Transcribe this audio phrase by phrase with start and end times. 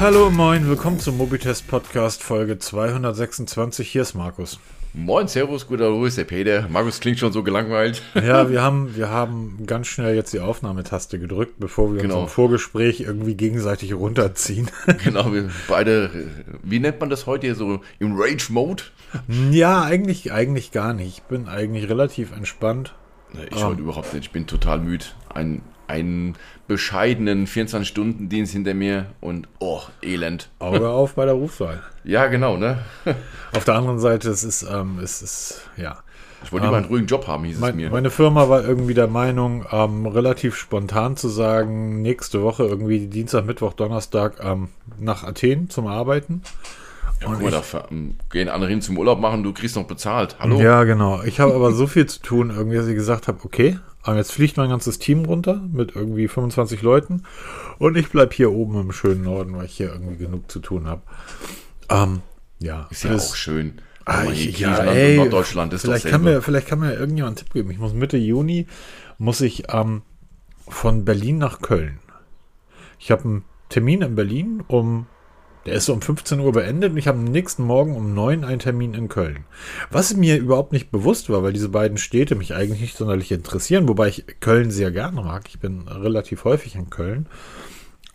[0.00, 3.86] Hallo, moin, willkommen zum Mobitest Podcast Folge 226.
[3.86, 4.58] Hier ist Markus.
[4.94, 6.66] Moin, Servus, guter Louis, der Peter.
[6.70, 8.00] Markus klingt schon so gelangweilt.
[8.14, 12.22] Ja, wir haben, wir haben ganz schnell jetzt die Aufnahmetaste gedrückt, bevor wir Genau.
[12.22, 14.70] uns im Vorgespräch irgendwie gegenseitig runterziehen.
[15.04, 16.10] genau, wir beide,
[16.62, 18.84] wie nennt man das heute hier so, im Rage-Mode?
[19.50, 21.18] ja, eigentlich, eigentlich gar nicht.
[21.18, 22.94] Ich bin eigentlich relativ entspannt.
[23.54, 25.04] Ich heute überhaupt nicht, ich bin total müde.
[25.28, 25.60] Ein,
[25.90, 26.36] einen
[26.68, 30.48] bescheidenen 24-Stunden-Dienst hinter mir und, oh, Elend.
[30.58, 31.82] Auge auf bei der Rufwahl.
[32.04, 32.78] Ja, genau, ne?
[33.52, 35.98] Auf der anderen Seite, es ist, ähm, es ist, ja.
[36.42, 37.90] Ich wollte lieber einen ruhigen Job haben, hieß es Mein, mir.
[37.90, 43.44] meine Firma war irgendwie der Meinung, ähm, relativ spontan zu sagen, nächste Woche irgendwie Dienstag,
[43.44, 46.40] Mittwoch, Donnerstag ähm, nach Athen zum Arbeiten.
[47.20, 47.88] ja, guck mal, da fa-
[48.30, 50.36] gehen andere hin zum Urlaub machen, du kriegst noch bezahlt.
[50.38, 50.58] Hallo?
[50.58, 51.20] Ja, genau.
[51.24, 54.32] Ich habe aber so viel zu tun, irgendwie, dass ich gesagt habe, okay, aber jetzt
[54.32, 57.24] fliegt mein ganzes Team runter mit irgendwie 25 Leuten
[57.78, 60.86] und ich bleib hier oben im schönen Norden, weil ich hier irgendwie genug zu tun
[60.86, 61.02] habe.
[61.88, 62.22] Ähm,
[62.58, 63.80] ja, Ist ja das- auch schön.
[64.06, 66.94] Ah, ich- ja, Griechenland ey, und Norddeutschland ist doch vielleicht kann, mir, vielleicht kann mir
[66.94, 67.70] irgendjemand einen Tipp geben.
[67.70, 68.66] Ich muss Mitte Juni,
[69.18, 70.02] muss ich ähm,
[70.66, 71.98] von Berlin nach Köln.
[72.98, 75.06] Ich habe einen Termin in Berlin um,
[75.66, 78.44] der ist so um 15 Uhr beendet und ich habe am nächsten Morgen um 9
[78.44, 79.44] einen Termin in Köln.
[79.90, 83.88] Was mir überhaupt nicht bewusst war, weil diese beiden Städte mich eigentlich nicht sonderlich interessieren,
[83.88, 85.44] wobei ich Köln sehr gerne mag.
[85.48, 87.26] Ich bin relativ häufig in Köln.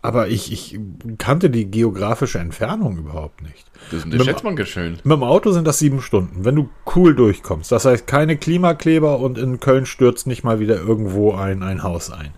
[0.01, 0.79] Aber ich, ich
[1.17, 3.65] kannte die geografische Entfernung überhaupt nicht.
[3.89, 4.99] Das unterschätzt man ganz schön.
[5.03, 7.71] mit dem Auto sind das sieben Stunden, wenn du cool durchkommst.
[7.71, 12.11] Das heißt, keine Klimakleber und in Köln stürzt nicht mal wieder irgendwo ein, ein Haus
[12.11, 12.35] ein.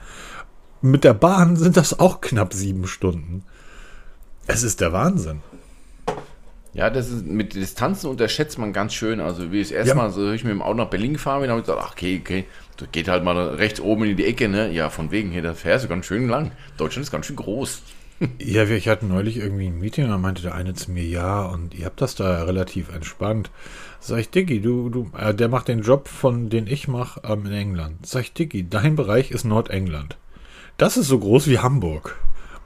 [0.82, 3.44] Mit der Bahn sind das auch knapp sieben Stunden.
[4.48, 5.42] Es ist der Wahnsinn.
[6.74, 9.20] Ja, das ist mit Distanzen unterschätzt man ganz schön.
[9.20, 10.10] Also wie das erste Ja.
[10.10, 12.46] So ich mit dem Auto nach Berlin gefahren bin, habe ich gesagt, ach, okay, okay,
[12.78, 14.72] das geht halt mal rechts oben in die Ecke, ne?
[14.72, 16.52] Ja, von wegen hier, da fährst du ganz schön lang.
[16.78, 17.82] Deutschland ist ganz schön groß.
[18.40, 21.76] Ja, ich hatte neulich irgendwie ein Meeting, da meinte der eine zu mir, ja, und
[21.76, 23.52] ihr habt das da relativ entspannt.
[24.00, 27.46] Sag ich, Diggi, du, du, äh, der macht den Job, von den ich mache, ähm,
[27.46, 28.08] in England.
[28.08, 30.18] Sag ich, Diggi, dein Bereich ist Nordengland.
[30.78, 32.16] Das ist so groß wie Hamburg.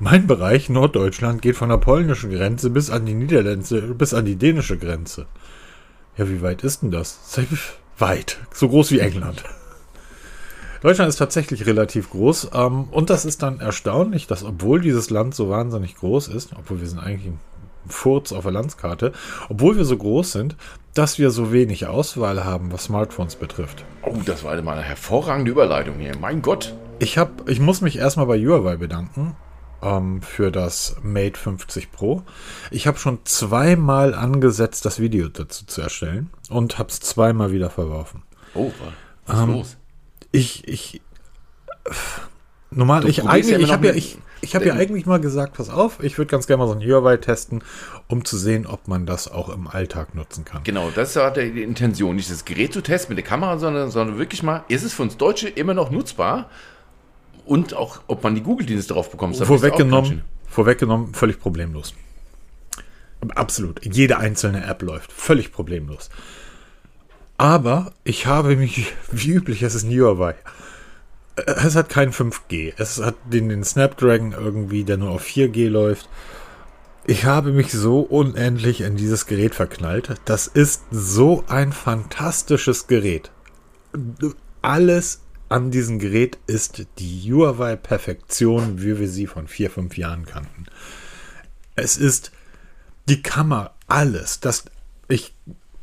[0.04, 4.36] Mein Bereich, Norddeutschland, geht von der polnischen Grenze bis an die niederländische, bis an die
[4.36, 5.28] dänische Grenze.
[6.18, 7.20] Ja, wie weit ist denn das?
[8.00, 8.40] Weit.
[8.52, 9.44] So groß wie England.
[10.82, 12.50] Deutschland ist tatsächlich relativ groß.
[12.52, 16.82] Ähm, und das ist dann erstaunlich, dass obwohl dieses Land so wahnsinnig groß ist, obwohl
[16.82, 17.40] wir sind eigentlich ein
[17.86, 19.12] Furz auf der Landskarte,
[19.50, 20.56] obwohl wir so groß sind,
[20.96, 23.86] dass wir so wenig Auswahl haben, was Smartphones betrifft.
[24.02, 26.18] Oh, das war eine hervorragende Überleitung hier.
[26.20, 26.74] Mein Gott.
[26.98, 29.36] Ich, hab, ich muss mich erstmal bei Huawei bedanken
[29.82, 32.24] ähm, für das Mate 50 Pro.
[32.70, 37.70] Ich habe schon zweimal angesetzt, das Video dazu zu erstellen und habe es zweimal wieder
[37.70, 38.24] verworfen.
[38.54, 38.72] Oh,
[39.26, 39.78] was ist Ähm, los?
[40.32, 41.02] Ich, ich,
[42.70, 45.54] normal, Du ich eigentlich, ja ich habe ja, ich, ich habe ja eigentlich mal gesagt,
[45.54, 47.64] pass auf, ich würde ganz gerne mal so ein Huawei testen,
[48.08, 50.64] um zu sehen, ob man das auch im Alltag nutzen kann.
[50.64, 52.16] Genau, das war die Intention.
[52.16, 55.04] Nicht das Gerät zu testen mit der Kamera, sondern, sondern wirklich mal, ist es für
[55.04, 56.50] uns Deutsche immer noch nutzbar?
[57.46, 59.36] Und auch, ob man die Google-Dienste drauf bekommt.
[59.38, 61.94] Vorweggenommen, vorweggenommen, völlig problemlos.
[63.36, 63.86] Absolut.
[63.86, 65.12] Jede einzelne App läuft.
[65.12, 66.10] Völlig problemlos.
[67.38, 70.36] Aber ich habe mich, wie üblich, es ist ein Huawei.
[71.36, 72.74] Äh, Es hat kein 5G.
[72.78, 76.10] Es hat den, den Snapdragon irgendwie, der nur auf 4G läuft.
[77.08, 80.16] Ich habe mich so unendlich in dieses Gerät verknallt.
[80.26, 83.32] Das ist so ein fantastisches Gerät.
[84.62, 85.21] Alles
[85.52, 90.66] an diesem Gerät ist die Huawei Perfektion, wie wir sie von vier, fünf Jahren kannten.
[91.76, 92.32] Es ist
[93.10, 94.40] die Kamera, alles.
[94.40, 94.64] Das,
[95.10, 95.34] ich,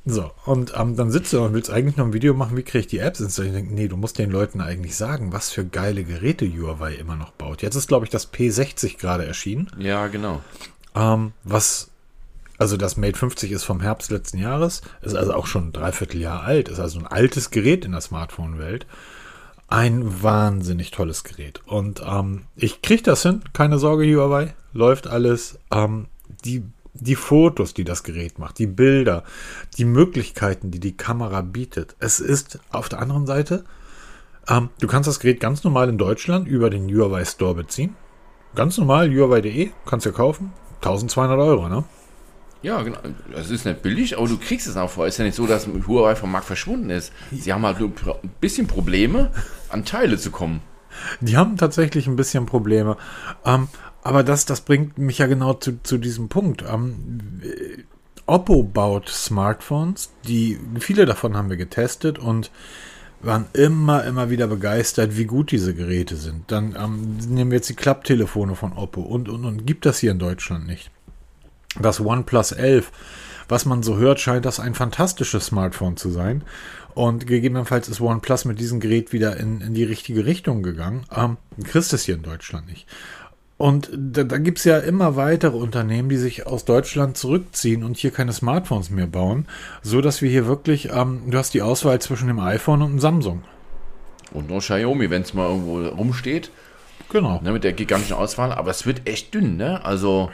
[0.07, 2.79] so, und ähm, dann sitzt du und willst eigentlich noch ein Video machen, wie kriege
[2.79, 5.67] ich die Apps ins Ich denke, nee, du musst den Leuten eigentlich sagen, was für
[5.67, 7.61] geile Geräte Huawei immer noch baut.
[7.61, 9.71] Jetzt ist, glaube ich, das P60 gerade erschienen.
[9.79, 10.41] Ja, genau.
[10.95, 11.91] Ähm, was,
[12.57, 16.43] also das Mate 50 ist vom Herbst letzten Jahres, ist also auch schon ein Dreivierteljahr
[16.43, 18.87] alt, ist also ein altes Gerät in der Smartphone-Welt.
[19.69, 21.61] Ein wahnsinnig tolles Gerät.
[21.67, 25.59] Und ähm, ich kriege das hin, keine Sorge, Huawei, läuft alles.
[25.71, 26.07] Ähm,
[26.45, 26.63] die,
[26.95, 29.25] die Fotos, die das Gerät macht, die Bilder,
[29.77, 31.97] die Möglichkeiten, die die Kamera bietet.
[31.99, 33.65] Es ist auf der anderen Seite,
[34.49, 37.95] ähm, du kannst das Gerät ganz normal in Deutschland über den Huawei Store beziehen.
[38.55, 40.53] Ganz normal, huawei.de, kannst du kaufen.
[40.77, 41.85] 1200 Euro, ne?
[42.63, 42.99] Ja, genau.
[43.33, 45.07] Das ist nicht billig, aber du kriegst es auch vor.
[45.07, 47.13] Ist ja nicht so, dass Huawei vom Markt verschwunden ist.
[47.31, 49.31] Sie haben halt nur ein bisschen Probleme,
[49.69, 50.61] an Teile zu kommen.
[51.21, 52.97] Die haben tatsächlich ein bisschen Probleme.
[53.45, 53.69] Ähm,
[54.03, 56.65] aber das, das bringt mich ja genau zu, zu diesem Punkt.
[56.69, 57.83] Ähm, äh,
[58.27, 62.51] Oppo baut Smartphones, die viele davon haben wir getestet und
[63.21, 66.51] waren immer, immer wieder begeistert, wie gut diese Geräte sind.
[66.51, 70.13] Dann ähm, nehmen wir jetzt die Klapptelefone von Oppo und, und, und gibt das hier
[70.13, 70.91] in Deutschland nicht.
[71.79, 72.91] Das OnePlus 11,
[73.49, 76.43] was man so hört, scheint das ein fantastisches Smartphone zu sein.
[76.95, 81.05] Und gegebenenfalls ist OnePlus mit diesem Gerät wieder in, in die richtige Richtung gegangen.
[81.15, 82.87] Ähm, kriegst es hier in Deutschland nicht.
[83.57, 87.97] Und da, da gibt es ja immer weitere Unternehmen, die sich aus Deutschland zurückziehen und
[87.97, 89.47] hier keine Smartphones mehr bauen,
[89.83, 93.01] so dass wir hier wirklich, ähm, du hast die Auswahl zwischen dem iPhone und dem
[93.01, 93.43] Samsung.
[94.33, 96.51] Und nur Xiaomi, wenn es mal irgendwo rumsteht.
[97.11, 97.41] Genau.
[97.43, 98.53] Ne, mit der gigantischen Auswahl.
[98.53, 99.85] Aber es wird echt dünn, ne?
[99.85, 100.31] Also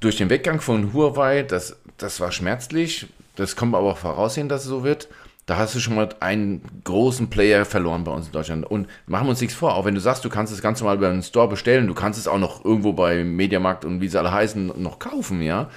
[0.00, 3.06] durch den Weggang von Huawei, das, das war schmerzlich.
[3.36, 5.08] Das wir aber auch voraussehen, dass es so wird
[5.48, 8.66] da hast du schon mal einen großen Player verloren bei uns in Deutschland.
[8.66, 10.98] Und machen wir uns nichts vor, auch wenn du sagst, du kannst es ganz normal
[10.98, 14.18] über einen Store bestellen, du kannst es auch noch irgendwo bei Mediamarkt und wie sie
[14.18, 15.70] alle heißen, noch kaufen, ja.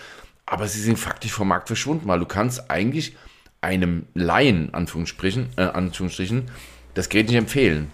[0.45, 3.15] Aber sie sind faktisch vom Markt verschwunden, weil du kannst eigentlich
[3.61, 6.51] einem Laien, Anführungsstrichen, äh, Anführungsstrichen
[6.93, 7.91] das Gerät nicht empfehlen.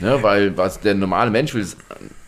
[0.00, 1.66] Ne, weil was der normale Mensch will,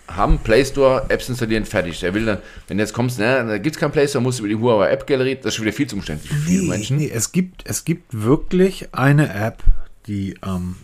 [0.09, 2.01] haben, Play Store, Apps installieren, fertig.
[2.01, 2.39] Der will dann,
[2.69, 4.61] wenn du jetzt kommst, ne, da gibt es kein Play Store, musst du über die
[4.61, 6.97] Huawei App Galerie, das ist schon wieder viel zu umständlich für viele nee, Menschen.
[6.99, 9.63] Nee, es gibt, es gibt wirklich eine App,
[10.07, 10.77] die, ähm,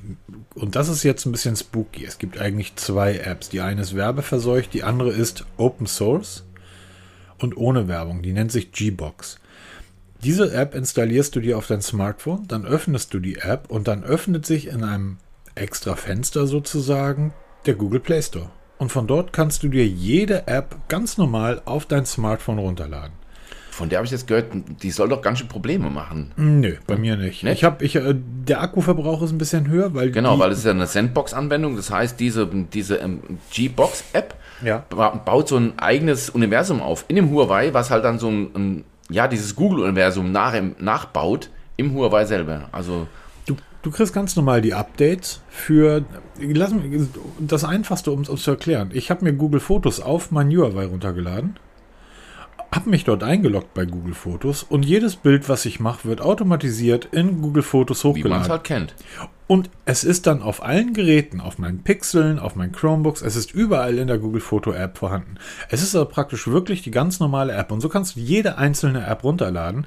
[0.54, 2.04] und das ist jetzt ein bisschen spooky.
[2.04, 3.48] Es gibt eigentlich zwei Apps.
[3.48, 6.44] Die eine ist werbeverseucht, die andere ist Open Source
[7.38, 8.22] und ohne Werbung.
[8.22, 9.38] Die nennt sich G-Box.
[10.24, 14.04] Diese App installierst du dir auf dein Smartphone, dann öffnest du die App und dann
[14.04, 15.18] öffnet sich in einem
[15.54, 17.32] extra Fenster sozusagen
[17.66, 18.50] der Google Play Store.
[18.82, 23.12] Und von dort kannst du dir jede App ganz normal auf dein Smartphone runterladen.
[23.70, 24.46] Von der habe ich jetzt gehört,
[24.82, 26.32] die soll doch ganz schön Probleme machen.
[26.34, 27.44] Nö, bei mir nicht.
[27.44, 27.52] nicht?
[27.52, 30.64] Ich habe, ich, äh, der Akkuverbrauch ist ein bisschen höher, weil genau, weil es ist
[30.64, 31.76] ja eine Sandbox-Anwendung.
[31.76, 33.20] Das heißt, diese diese ähm,
[33.52, 34.34] G-Box-App
[34.64, 34.84] ja.
[34.88, 38.84] baut so ein eigenes Universum auf in dem Huawei, was halt dann so ein, ein
[39.08, 42.68] ja dieses Google-Universum nach, nachbaut im Huawei selber.
[42.72, 43.06] Also
[43.82, 46.04] Du kriegst ganz normal die Updates für.
[46.38, 47.08] Lass mich,
[47.40, 48.90] das einfachste, um es zu erklären.
[48.92, 51.56] Ich habe mir Google Fotos auf mein Huawei runtergeladen,
[52.72, 57.06] habe mich dort eingeloggt bei Google Fotos und jedes Bild, was ich mache, wird automatisiert
[57.12, 58.30] in Google Fotos hochgeladen.
[58.30, 58.94] Wie man es halt kennt.
[59.46, 63.52] Und es ist dann auf allen Geräten, auf meinen Pixeln, auf meinen Chromebooks, es ist
[63.52, 65.34] überall in der Google Foto App vorhanden.
[65.68, 69.06] Es ist aber praktisch wirklich die ganz normale App und so kannst du jede einzelne
[69.06, 69.86] App runterladen.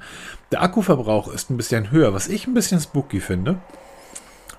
[0.52, 3.56] Der Akkuverbrauch ist ein bisschen höher, was ich ein bisschen spooky finde.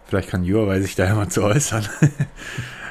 [0.07, 1.87] Vielleicht kann Huawei sich da ja mal zu äußern.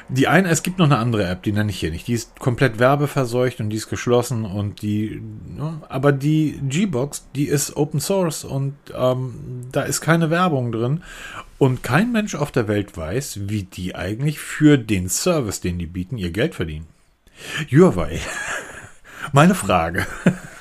[0.09, 2.07] Die eine, es gibt noch eine andere App, die nenne ich hier nicht.
[2.07, 5.21] Die ist komplett werbeverseucht und die ist geschlossen und die,
[5.57, 11.03] ne, aber die G-Box, die ist Open Source und ähm, da ist keine Werbung drin
[11.57, 15.87] und kein Mensch auf der Welt weiß, wie die eigentlich für den Service, den die
[15.87, 16.87] bieten, ihr Geld verdienen.
[17.69, 18.21] Huawei.
[19.33, 20.07] Meine Frage.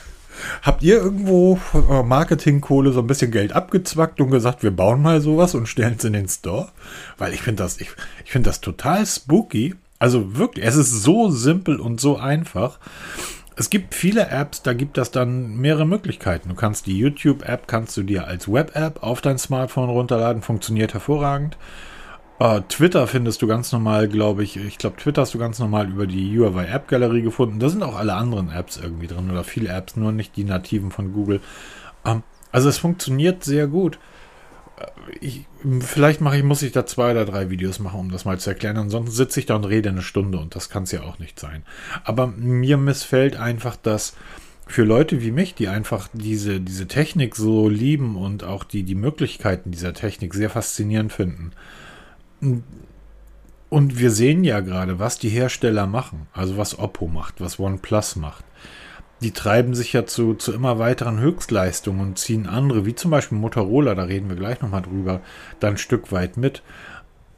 [0.62, 1.58] Habt ihr irgendwo
[2.05, 6.05] Marketingkohle so ein bisschen Geld abgezwackt und gesagt, wir bauen mal sowas und stellen es
[6.05, 6.69] in den Store?
[7.19, 7.88] Weil ich finde das, ich,
[8.25, 9.75] ich finde das total spooky.
[9.99, 12.79] Also wirklich, es ist so simpel und so einfach.
[13.58, 16.50] Es gibt viele Apps, da gibt es dann mehrere Möglichkeiten.
[16.50, 21.56] Du kannst die YouTube-App, kannst du dir als Web-App auf dein Smartphone runterladen, funktioniert hervorragend.
[22.38, 24.58] Uh, Twitter findest du ganz normal, glaube ich.
[24.58, 27.58] Ich glaube, Twitter hast du ganz normal über die Huawei App Galerie gefunden.
[27.60, 30.90] Da sind auch alle anderen Apps irgendwie drin oder viele Apps, nur nicht die nativen
[30.90, 31.40] von Google.
[32.04, 32.22] Um, ähm,
[32.52, 33.98] also es funktioniert sehr gut.
[34.78, 35.46] Äh, ich,
[35.80, 38.50] vielleicht mache ich, muss ich da zwei oder drei Videos machen, um das mal zu
[38.50, 38.76] erklären.
[38.76, 41.40] Ansonsten sitze ich da und rede eine Stunde und das kann es ja auch nicht
[41.40, 41.62] sein.
[42.05, 44.14] Aber mir missfällt einfach, dass
[44.66, 48.96] für Leute wie mich, die einfach diese, diese Technik so lieben und auch die, die
[48.96, 51.52] Möglichkeiten dieser Technik sehr faszinierend finden,
[53.69, 58.17] und wir sehen ja gerade, was die Hersteller machen, also was Oppo macht, was OnePlus
[58.17, 58.44] macht.
[59.22, 63.38] Die treiben sich ja zu, zu immer weiteren Höchstleistungen und ziehen andere, wie zum Beispiel
[63.38, 65.20] Motorola, da reden wir gleich nochmal drüber,
[65.58, 66.62] dann ein Stück weit mit.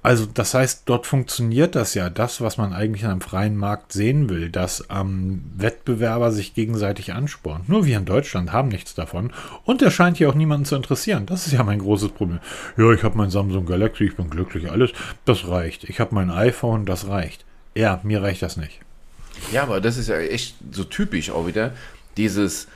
[0.08, 3.92] Also das heißt, dort funktioniert das ja, das, was man eigentlich in einem freien Markt
[3.92, 7.66] sehen will, dass ähm, Wettbewerber sich gegenseitig anspornen.
[7.66, 9.34] Nur wir in Deutschland haben nichts davon
[9.64, 11.26] und der scheint hier auch niemanden zu interessieren.
[11.26, 12.38] Das ist ja mein großes Problem.
[12.78, 14.92] Ja, ich habe mein Samsung Galaxy, ich bin glücklich, alles,
[15.26, 15.84] das reicht.
[15.84, 17.44] Ich habe mein iPhone, das reicht.
[17.74, 18.80] Ja, mir reicht das nicht.
[19.52, 21.72] Ja, aber das ist ja echt so typisch auch wieder,
[22.16, 22.66] dieses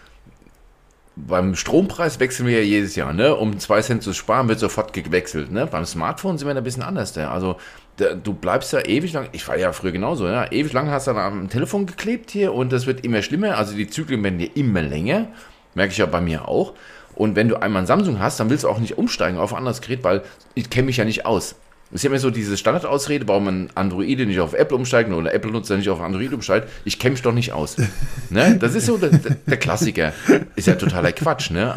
[1.16, 3.35] beim Strompreis wechseln wir ja jedes Jahr, ne?
[3.35, 5.66] Um zwei Cent zu sparen, wird sofort gewechselt, ne?
[5.66, 7.31] Beim Smartphone sind wir da ein bisschen anders, ne?
[7.31, 7.57] Also,
[7.97, 10.50] da, du bleibst ja ewig lang, ich war ja früher genauso, ja?
[10.50, 13.75] Ewig lang hast du dann am Telefon geklebt hier und das wird immer schlimmer, also
[13.75, 15.28] die Zyklen werden dir immer länger,
[15.75, 16.73] merke ich ja bei mir auch.
[17.14, 19.59] Und wenn du einmal ein Samsung hast, dann willst du auch nicht umsteigen auf ein
[19.59, 20.23] anderes Gerät, weil
[20.54, 21.57] ich kenne mich ja nicht aus.
[21.93, 25.35] Es ist ja immer so diese Standardausrede, warum man Android nicht auf Apple umsteigt oder
[25.35, 26.69] Apple-Nutzer nicht auf Android umsteigt.
[26.85, 27.77] Ich kenne mich doch nicht aus.
[28.31, 28.57] ne?
[28.59, 30.15] Das ist so der, der, Klassiker.
[30.57, 31.51] Ist ja totaler Quatsch.
[31.51, 31.75] Ne?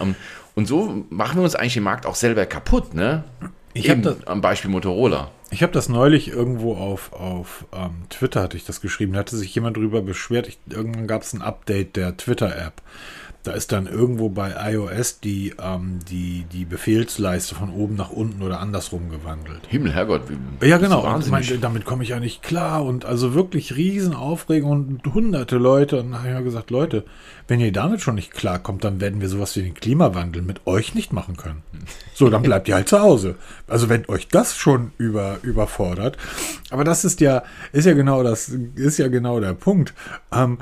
[0.56, 2.94] Und so machen wir uns eigentlich den Markt auch selber kaputt.
[2.94, 3.26] Ne?
[3.74, 5.32] Ich habe Eben das, am Beispiel Motorola.
[5.52, 9.14] ich hab das neulich irgendwo auf, auf ähm, Twitter, hatte ich das geschrieben.
[9.14, 10.48] Da hatte sich jemand drüber beschwert.
[10.48, 12.82] Ich, irgendwann gab es ein Update der Twitter-App.
[13.46, 18.42] Da ist dann irgendwo bei iOS die, ähm, die, die Befehlsleiste von oben nach unten
[18.42, 19.62] oder andersrum gewandelt.
[19.68, 20.24] Himmel, Herrgott.
[20.30, 21.06] Wie, Ja, genau.
[21.14, 22.84] Und meinte, damit komme ich ja nicht klar.
[22.84, 26.00] Und also wirklich Riesenaufregung und hunderte Leute.
[26.00, 27.04] Und dann habe ich ja gesagt, Leute,
[27.48, 30.96] wenn ihr damit schon nicht klarkommt, dann werden wir sowas wie den Klimawandel mit euch
[30.96, 31.62] nicht machen können.
[32.16, 33.36] So, dann bleibt ihr halt zu Hause.
[33.68, 36.18] Also wenn euch das schon über, überfordert.
[36.72, 39.94] Aber das ist ja, ist ja genau das, ist ja genau der Punkt.
[40.34, 40.58] Ähm,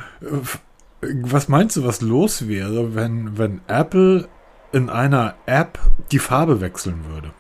[1.24, 4.28] was meinst du, was los wäre, wenn, wenn Apple
[4.72, 5.80] in einer App
[6.12, 7.32] die Farbe wechseln würde?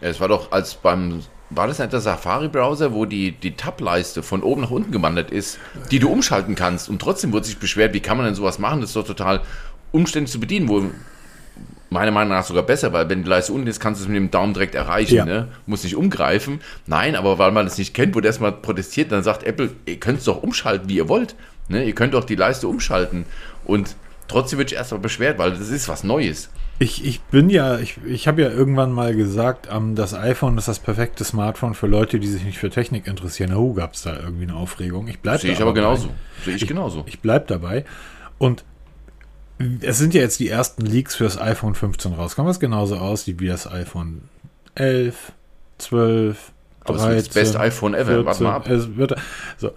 [0.00, 1.20] Ja, es war doch als beim,
[1.50, 5.58] war das nicht der Safari-Browser, wo die, die Tab-Leiste von oben nach unten gewandert ist,
[5.90, 8.80] die du umschalten kannst und trotzdem wurde sich beschwert, wie kann man denn sowas machen?
[8.80, 9.40] Das ist doch total
[9.92, 10.84] umständlich zu bedienen, wo
[11.88, 14.16] meiner Meinung nach sogar besser, weil wenn die Leiste unten ist, kannst du es mit
[14.16, 15.24] dem Daumen direkt erreichen, Ja.
[15.24, 15.48] ne?
[15.66, 16.60] Muss nicht umgreifen.
[16.86, 20.18] Nein, aber weil man es nicht kennt, wurde erstmal protestiert, dann sagt Apple, ihr könnt
[20.18, 21.36] es doch umschalten, wie ihr wollt.
[21.68, 21.84] Ne?
[21.84, 23.26] Ihr könnt doch die Leiste umschalten.
[23.64, 23.96] Und
[24.28, 26.50] trotzdem wird erstmal beschwert, weil das ist was Neues.
[26.78, 30.68] Ich, ich bin ja, ich, ich habe ja irgendwann mal gesagt, ähm, das iPhone ist
[30.68, 33.54] das perfekte Smartphone für Leute, die sich nicht für Technik interessieren.
[33.54, 35.08] Oh, gab es da irgendwie eine Aufregung.
[35.08, 36.10] Ich bleibe Sehe ich aber genauso.
[36.44, 37.04] Sehe ich genauso.
[37.06, 37.84] Ich bleib dabei.
[38.36, 38.64] Und
[39.80, 43.40] es sind ja jetzt die ersten Leaks für das iPhone 15 rausgekommen, was genauso aussieht
[43.40, 44.28] wie das iPhone
[44.74, 45.32] 11,
[45.78, 46.52] 12,
[46.84, 48.26] Aber es wird das beste iPhone ever.
[48.26, 48.68] Warte mal ab.
[48.68, 49.14] Es wird,
[49.56, 49.72] so.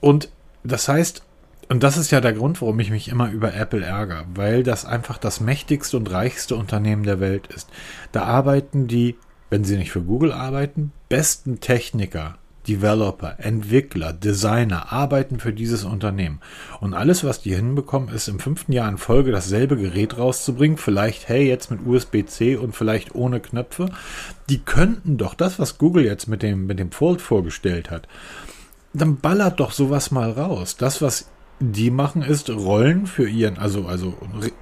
[0.00, 0.28] Und
[0.64, 1.22] das heißt,
[1.68, 4.84] und das ist ja der Grund, warum ich mich immer über Apple ärgere, weil das
[4.84, 7.68] einfach das mächtigste und reichste Unternehmen der Welt ist.
[8.12, 9.16] Da arbeiten die,
[9.50, 16.40] wenn sie nicht für Google arbeiten, besten Techniker, Developer, Entwickler, Designer arbeiten für dieses Unternehmen.
[16.80, 20.78] Und alles, was die hinbekommen, ist im fünften Jahr in Folge dasselbe Gerät rauszubringen.
[20.78, 23.90] Vielleicht, hey, jetzt mit USB-C und vielleicht ohne Knöpfe.
[24.48, 28.08] Die könnten doch das, was Google jetzt mit dem, mit dem Fold vorgestellt hat,
[28.94, 30.76] dann ballert doch sowas mal raus.
[30.76, 31.28] Das, was
[31.60, 34.14] die machen, ist Rollen für ihren, also, also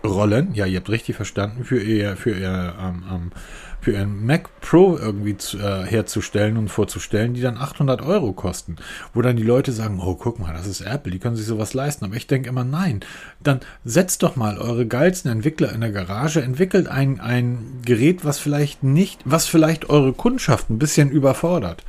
[0.04, 3.32] Rollen, ja, ihr habt richtig verstanden, für ihr, für ihr, ähm, ähm,
[3.80, 8.76] für ihren Mac Pro irgendwie zu, äh, herzustellen und vorzustellen, die dann 800 Euro kosten.
[9.12, 11.74] Wo dann die Leute sagen, oh, guck mal, das ist Apple, die können sich sowas
[11.74, 12.04] leisten.
[12.04, 13.00] Aber ich denke immer, nein,
[13.42, 18.38] dann setzt doch mal eure geilsten Entwickler in der Garage, entwickelt ein, ein Gerät, was
[18.38, 21.82] vielleicht nicht, was vielleicht eure Kundschaft ein bisschen überfordert.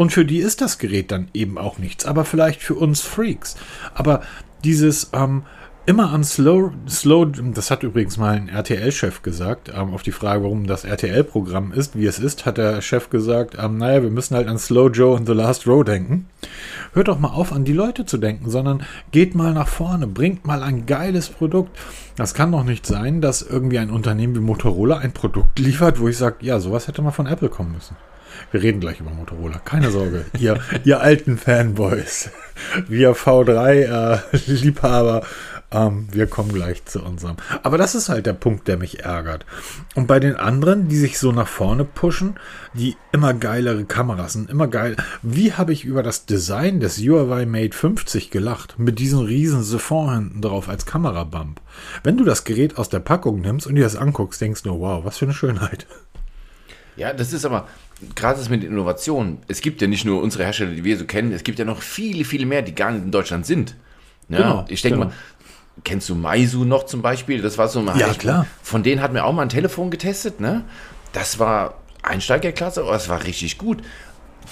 [0.00, 3.56] Und für die ist das Gerät dann eben auch nichts, aber vielleicht für uns Freaks.
[3.92, 4.22] Aber
[4.64, 5.42] dieses ähm,
[5.84, 10.42] immer an Slow, Slow, das hat übrigens mal ein RTL-Chef gesagt, ähm, auf die Frage,
[10.42, 14.36] warum das RTL-Programm ist, wie es ist, hat der Chef gesagt, ähm, naja, wir müssen
[14.36, 16.30] halt an Slow Joe and the Last Row denken.
[16.94, 20.46] Hört doch mal auf, an die Leute zu denken, sondern geht mal nach vorne, bringt
[20.46, 21.78] mal ein geiles Produkt.
[22.16, 26.08] Das kann doch nicht sein, dass irgendwie ein Unternehmen wie Motorola ein Produkt liefert, wo
[26.08, 27.96] ich sage, ja, sowas hätte mal von Apple kommen müssen.
[28.52, 29.58] Wir reden gleich über Motorola.
[29.58, 32.30] Keine Sorge, ihr, ihr alten Fanboys.
[32.88, 35.22] Wir V3-Liebhaber.
[35.72, 37.36] ähm, wir kommen gleich zu unserem.
[37.62, 39.46] Aber das ist halt der Punkt, der mich ärgert.
[39.94, 42.38] Und bei den anderen, die sich so nach vorne pushen,
[42.74, 44.96] die immer geilere Kameras sind, immer geil.
[45.22, 48.78] Wie habe ich über das Design des Huawei Mate 50 gelacht?
[48.78, 51.60] Mit diesem riesen Siphon hinten drauf als Kamerabump.
[52.02, 55.04] Wenn du das Gerät aus der Packung nimmst und dir das anguckst, denkst du, wow,
[55.04, 55.86] was für eine Schönheit.
[56.96, 57.66] Ja, das ist aber
[58.14, 59.38] gerade das mit Innovation.
[59.48, 61.82] Es gibt ja nicht nur unsere Hersteller, die wir so kennen, es gibt ja noch
[61.82, 63.76] viele, viele mehr, die gar nicht in Deutschland sind.
[64.28, 65.10] Ja, Genau, ich denke genau.
[65.10, 65.16] mal,
[65.84, 67.42] kennst du Maisu noch zum Beispiel?
[67.42, 68.46] Das war so ein Ja, klar.
[68.62, 70.64] Von denen hatten wir auch mal ein Telefon getestet, ne?
[71.12, 73.78] Das war Einsteigerklasse, aber es war richtig gut.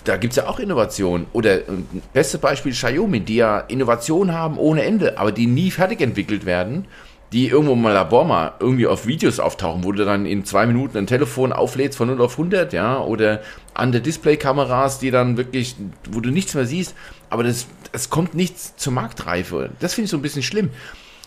[0.04, 1.26] Da gibt es ja auch Innovationen.
[1.32, 1.64] Oder äh,
[2.12, 6.86] beste Beispiel Xiaomi, die ja Innovationen haben ohne Ende, aber die nie fertig entwickelt werden,
[7.32, 10.96] die irgendwo im Labor mal irgendwie auf Videos auftauchen, wo du dann in zwei Minuten
[10.96, 13.42] ein Telefon auflädst von 0 auf 100, ja, oder
[13.74, 15.76] an der Display-Kameras, die dann wirklich,
[16.10, 16.94] wo du nichts mehr siehst,
[17.28, 19.70] aber das, es kommt nichts zur Marktreife.
[19.80, 20.70] Das finde ich so ein bisschen schlimm.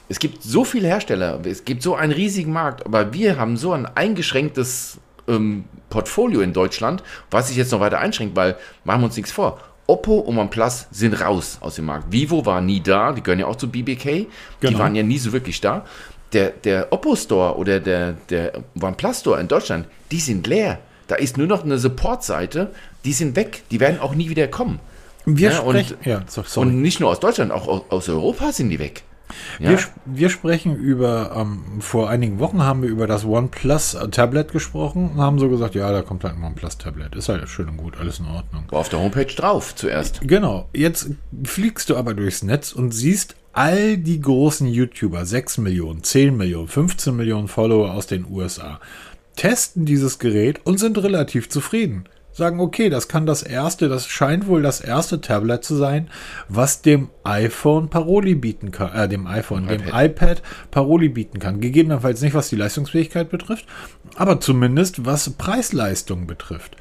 [0.10, 3.72] Es gibt so viele Hersteller, es gibt so einen riesigen Markt, aber wir haben so
[3.72, 9.06] ein eingeschränktes ähm, Portfolio in Deutschland, was sich jetzt noch weiter einschränkt, weil machen wir
[9.06, 9.60] uns nichts vor.
[9.92, 12.12] Oppo und OnePlus sind raus aus dem Markt.
[12.12, 14.28] Vivo war nie da, die gehören ja auch zu BBK, die
[14.62, 14.80] Genau.
[14.80, 15.86] waren ja nie so wirklich da.
[16.34, 20.80] Der, der Oppo Store oder der, der OnePlus Store in Deutschland, die sind leer.
[21.08, 22.72] Da ist nur noch eine Support-Seite,
[23.04, 24.80] die sind weg, die werden auch nie wieder kommen.
[25.26, 26.68] Wir Ja, und- sprechen, ja, so, sorry.
[26.70, 29.04] Und nicht nur aus Deutschland, auch aus Europa sind die weg.
[29.60, 29.70] Ja?
[29.70, 34.52] Wir, wir sprechen über, ähm, vor einigen Wochen haben wir über das OnePlus äh, Tablet
[34.52, 37.16] gesprochen und haben so gesagt, ja, da kommt halt ein OnePlus Tablet.
[37.16, 38.66] Ist halt schön und gut, alles in Ordnung.
[38.70, 40.22] War auf der Homepage drauf zuerst.
[40.22, 41.12] Genau, jetzt
[41.44, 46.68] fliegst du aber durchs Netz und siehst all die großen YouTuber, 6 Millionen, 10 Millionen,
[46.68, 48.80] 15 Millionen Follower aus den USA.
[49.36, 52.06] testen dieses Gerät und sind relativ zufrieden.
[52.34, 56.10] Sagen, okay, das kann das erste, das scheint wohl das erste Tablet zu sein,
[56.48, 61.60] was dem iPhone Paroli bieten kann, äh, dem iPhone, dem iPad Paroli bieten kann.
[61.60, 63.66] Gegebenenfalls nicht, was die Leistungsfähigkeit betrifft,
[64.16, 66.78] aber zumindest was Preis-Leistung betrifft.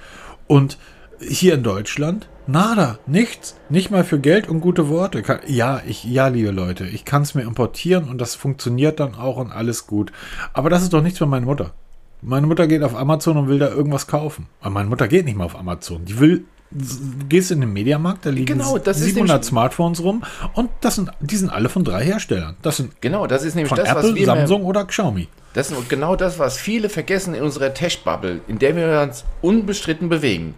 [0.47, 0.79] Und
[1.21, 5.23] hier in Deutschland nada, nichts, nicht mal für Geld und gute Worte.
[5.47, 9.37] Ja, ich, ja, liebe Leute, ich kann es mir importieren und das funktioniert dann auch
[9.37, 10.13] und alles gut.
[10.53, 11.73] Aber das ist doch nichts für meine Mutter.
[12.23, 14.47] Meine Mutter geht auf Amazon und will da irgendwas kaufen.
[14.61, 16.05] Aber meine Mutter geht nicht mal auf Amazon.
[16.05, 16.45] Die will,
[17.29, 20.23] gehst in den Mediamarkt, da liegen Genau, das ist 700 nämlich- Smartphones rum
[20.55, 22.57] und das sind, die sind alle von drei Herstellern.
[22.63, 25.29] Das sind Genau, das ist nämlich von das, was Apple, wir Samsung oder Xiaomi.
[25.55, 30.09] Das ist genau das, was viele vergessen in unserer Tech-Bubble, in der wir uns unbestritten
[30.09, 30.55] bewegen.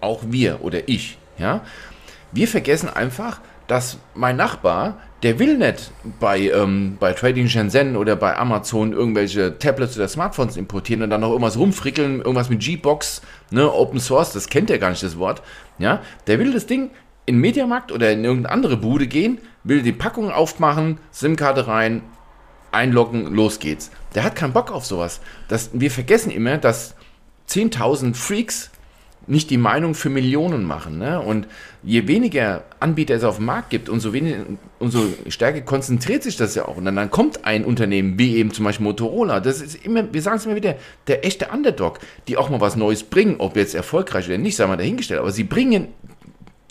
[0.00, 1.16] Auch wir oder ich.
[1.38, 1.60] Ja?
[2.32, 3.40] Wir vergessen einfach,
[3.72, 9.58] dass mein Nachbar, der will nicht bei, ähm, bei Trading Shenzhen oder bei Amazon irgendwelche
[9.58, 14.34] Tablets oder Smartphones importieren und dann noch irgendwas rumfrickeln, irgendwas mit G-Box, ne, Open Source,
[14.34, 15.40] das kennt er gar nicht, das Wort.
[15.78, 16.02] Ja?
[16.26, 16.90] Der will das Ding
[17.24, 22.02] in den Mediamarkt oder in irgendeine andere Bude gehen, will die Packung aufmachen, SIM-Karte rein,
[22.72, 23.90] einloggen, los geht's.
[24.14, 25.22] Der hat keinen Bock auf sowas.
[25.48, 26.94] Das, wir vergessen immer, dass
[27.48, 28.70] 10.000 Freaks
[29.26, 30.98] nicht die Meinung für Millionen machen.
[30.98, 31.20] Ne?
[31.20, 31.46] Und
[31.82, 34.44] je weniger Anbieter es auf dem Markt gibt, umso, weniger,
[34.78, 36.76] umso stärker konzentriert sich das ja auch.
[36.76, 39.40] Und dann, dann kommt ein Unternehmen wie eben zum Beispiel Motorola.
[39.40, 40.76] Das ist immer, wir sagen es immer wieder,
[41.06, 44.72] der echte Underdog, die auch mal was Neues bringen, ob jetzt erfolgreich oder nicht, sagen
[44.72, 45.20] wir dahingestellt.
[45.20, 45.88] Aber sie bringen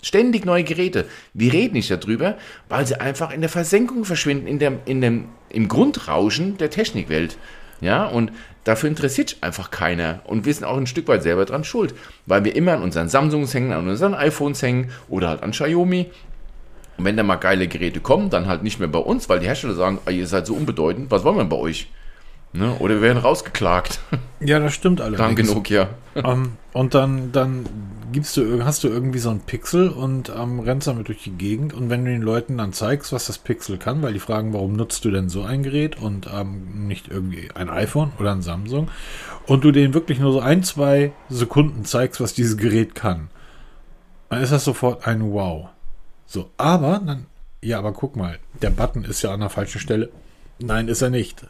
[0.02, 1.06] ständig neue Geräte.
[1.32, 2.36] Wir reden nicht darüber,
[2.68, 7.38] weil sie einfach in der Versenkung verschwinden, in dem, in dem, im Grundrauschen der Technikwelt.
[7.80, 8.30] Ja, und
[8.64, 10.20] dafür interessiert sich einfach keiner.
[10.24, 11.94] Und wir sind auch ein Stück weit selber dran schuld,
[12.26, 16.10] weil wir immer an unseren Samsungs hängen, an unseren iPhones hängen oder halt an Xiaomi.
[16.98, 19.46] Und wenn da mal geile Geräte kommen, dann halt nicht mehr bei uns, weil die
[19.46, 21.88] Hersteller sagen, ihr seid so unbedeutend, was wollen wir bei euch?
[22.54, 22.76] Ne?
[22.80, 24.00] Oder wir werden rausgeklagt.
[24.44, 25.54] Ja, das stimmt allerdings.
[25.54, 25.88] Nokia.
[26.14, 27.64] Ähm, und dann, dann
[28.12, 31.72] gibst du, hast du irgendwie so ein Pixel und ähm, rennst damit durch die Gegend.
[31.72, 34.74] Und wenn du den Leuten dann zeigst, was das Pixel kann, weil die fragen, warum
[34.74, 38.88] nutzt du denn so ein Gerät und ähm, nicht irgendwie ein iPhone oder ein Samsung,
[39.46, 43.28] und du denen wirklich nur so ein, zwei Sekunden zeigst, was dieses Gerät kann,
[44.28, 45.68] dann ist das sofort ein Wow.
[46.26, 47.26] So, aber dann,
[47.62, 50.10] ja, aber guck mal, der Button ist ja an der falschen Stelle.
[50.58, 51.44] Nein, ist er nicht.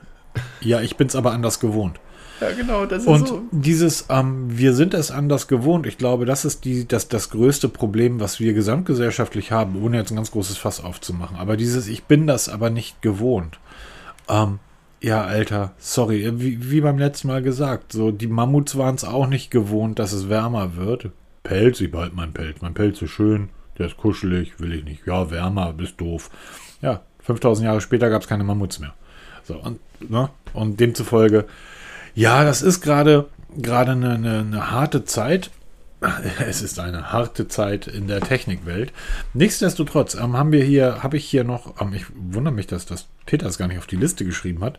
[0.60, 2.00] Ja, ich bin's aber anders gewohnt.
[2.40, 3.42] Ja, genau, das ist Und so.
[3.52, 5.86] dieses, ähm, wir sind es anders gewohnt.
[5.86, 10.10] Ich glaube, das ist die, das, das größte Problem, was wir gesamtgesellschaftlich haben, ohne jetzt
[10.10, 11.36] ein ganz großes Fass aufzumachen.
[11.36, 13.60] Aber dieses, ich bin das aber nicht gewohnt.
[14.28, 14.58] Ähm,
[15.00, 19.26] ja, Alter, sorry, wie, wie beim letzten Mal gesagt, so die Mammuts waren es auch
[19.28, 21.10] nicht gewohnt, dass es wärmer wird.
[21.44, 22.60] Pelz, ich behalte meinen Pelz.
[22.60, 25.06] Mein Pelz ist schön, der ist kuschelig, will ich nicht.
[25.06, 26.30] Ja, wärmer, bist doof.
[26.80, 28.94] Ja, 5000 Jahre später gab es keine Mammuts mehr.
[29.44, 30.30] So, und, ne?
[30.52, 31.46] und demzufolge,
[32.14, 35.50] ja, das ist gerade gerade eine, eine, eine harte Zeit.
[36.44, 38.92] Es ist eine harte Zeit in der Technikwelt.
[39.34, 43.06] Nichtsdestotrotz ähm, haben wir hier, habe ich hier noch, ähm, ich wundere mich, dass das
[43.24, 44.78] Peter es gar nicht auf die Liste geschrieben hat,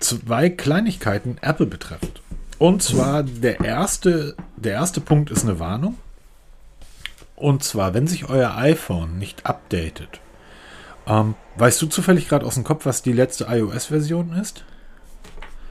[0.00, 2.20] zwei Kleinigkeiten Apple betreffend.
[2.58, 5.96] Und zwar der erste, der erste Punkt ist eine Warnung.
[7.36, 10.20] Und zwar, wenn sich euer iPhone nicht updatet.
[11.06, 14.64] Ähm, weißt du zufällig gerade aus dem Kopf, was die letzte iOS-Version ist?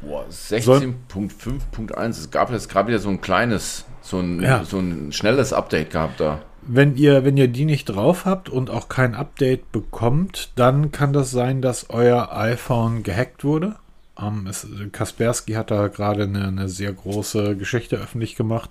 [0.01, 2.09] Boah, 16.5.1.
[2.09, 4.63] Es gab jetzt gerade wieder so ein kleines, so ein, Ja.
[4.63, 6.41] so ein schnelles Update gehabt da.
[6.61, 11.11] Wenn ihr, wenn ihr die nicht drauf habt und auch kein Update bekommt, dann kann
[11.13, 13.75] das sein, dass euer iPhone gehackt wurde.
[14.19, 18.69] Ähm, es, Kaspersky hat da gerade eine, eine sehr große Geschichte öffentlich gemacht,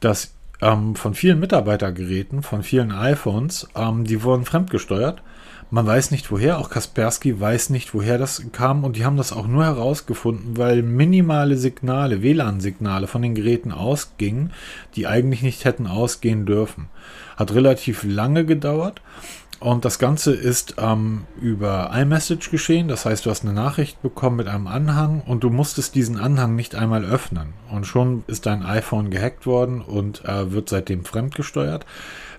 [0.00, 5.22] dass ähm, von vielen Mitarbeitergeräten, von vielen iPhones, ähm, die wurden fremdgesteuert.
[5.70, 9.32] Man weiß nicht woher, auch Kaspersky weiß nicht, woher das kam und die haben das
[9.32, 14.52] auch nur herausgefunden, weil minimale Signale, WLAN-Signale von den Geräten ausgingen,
[14.96, 16.86] die eigentlich nicht hätten ausgehen dürfen.
[17.36, 19.02] Hat relativ lange gedauert
[19.60, 22.86] und das Ganze ist ähm, über iMessage geschehen.
[22.86, 26.54] Das heißt, du hast eine Nachricht bekommen mit einem Anhang und du musstest diesen Anhang
[26.54, 27.54] nicht einmal öffnen.
[27.70, 31.84] Und schon ist dein iPhone gehackt worden und äh, wird seitdem fremdgesteuert.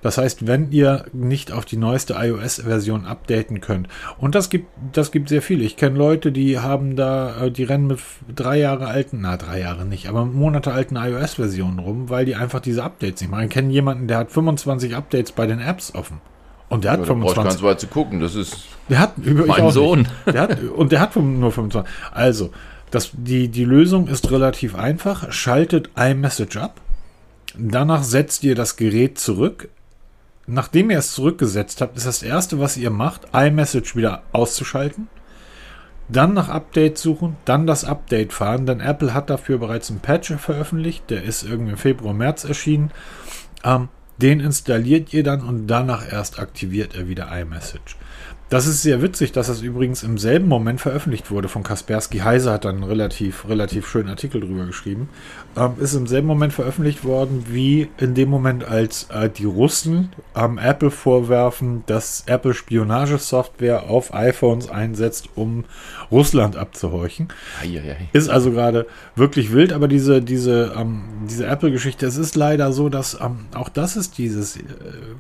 [0.02, 5.12] Das heißt, wenn ihr nicht auf die neueste iOS-Version updaten könnt, und das gibt, das
[5.12, 5.64] gibt sehr viele.
[5.64, 8.00] Ich kenne Leute, die haben da, äh, die rennen mit
[8.34, 12.60] drei Jahre alten, na drei Jahre nicht, aber Monate alten iOS-Versionen rum, weil die einfach
[12.60, 13.46] diese Updates nicht machen.
[13.46, 16.22] Ich kenne jemanden, der hat 25 Updates bei den Apps offen.
[16.70, 17.44] Und der hat Ja, da brauchst du 25.
[17.44, 18.20] ganz weit zu gucken.
[18.20, 20.08] Das ist Der hat über mein Sohn.
[20.26, 21.92] Der hat, und der hat nur 25.
[22.12, 22.52] Also,
[22.92, 25.32] das, die, die Lösung ist relativ einfach.
[25.32, 26.82] Schaltet iMessage ab.
[27.58, 29.70] Danach setzt ihr das Gerät zurück.
[30.52, 35.08] Nachdem ihr es zurückgesetzt habt, ist das erste, was ihr macht, iMessage wieder auszuschalten.
[36.12, 40.34] dann nach Updates suchen, dann das Update fahren, denn Apple hat dafür bereits einen Patch
[40.38, 42.90] veröffentlicht, der ist irgendwie im Februar, März erschienen.
[43.64, 47.96] Ähm, den installiert ihr dann und danach erst aktiviert er wieder iMessage.
[48.50, 52.20] Das ist sehr witzig, dass das übrigens im selben Moment veröffentlicht wurde von Kaspersky.
[52.20, 55.08] Heise hat dann einen relativ, relativ schönen Artikel drüber geschrieben.
[55.56, 60.10] Ähm, ist im selben Moment veröffentlicht worden, wie in dem Moment, als äh, die Russen
[60.34, 65.66] am Apple vorwerfen, dass Apple Spionagesoftware auf iPhones einsetzt, um
[66.10, 67.28] Russland abzuhorchen.
[67.62, 68.10] Eieiei.
[68.14, 72.90] Ist also gerade wirklich wild, aber diese, diese, ähm, diese Apple-Geschichte, es ist leider so,
[72.90, 74.64] dass ähm, auch das ist dieses, äh,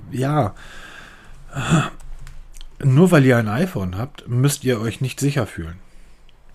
[0.10, 0.56] ja
[2.84, 5.76] nur weil ihr ein iPhone habt, müsst ihr euch nicht sicher fühlen.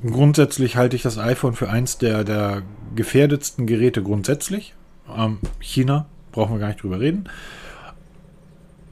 [0.05, 2.63] Grundsätzlich halte ich das iPhone für eins der, der
[2.95, 4.75] gefährdetsten Geräte grundsätzlich.
[5.17, 7.29] Ähm, China, brauchen wir gar nicht drüber reden.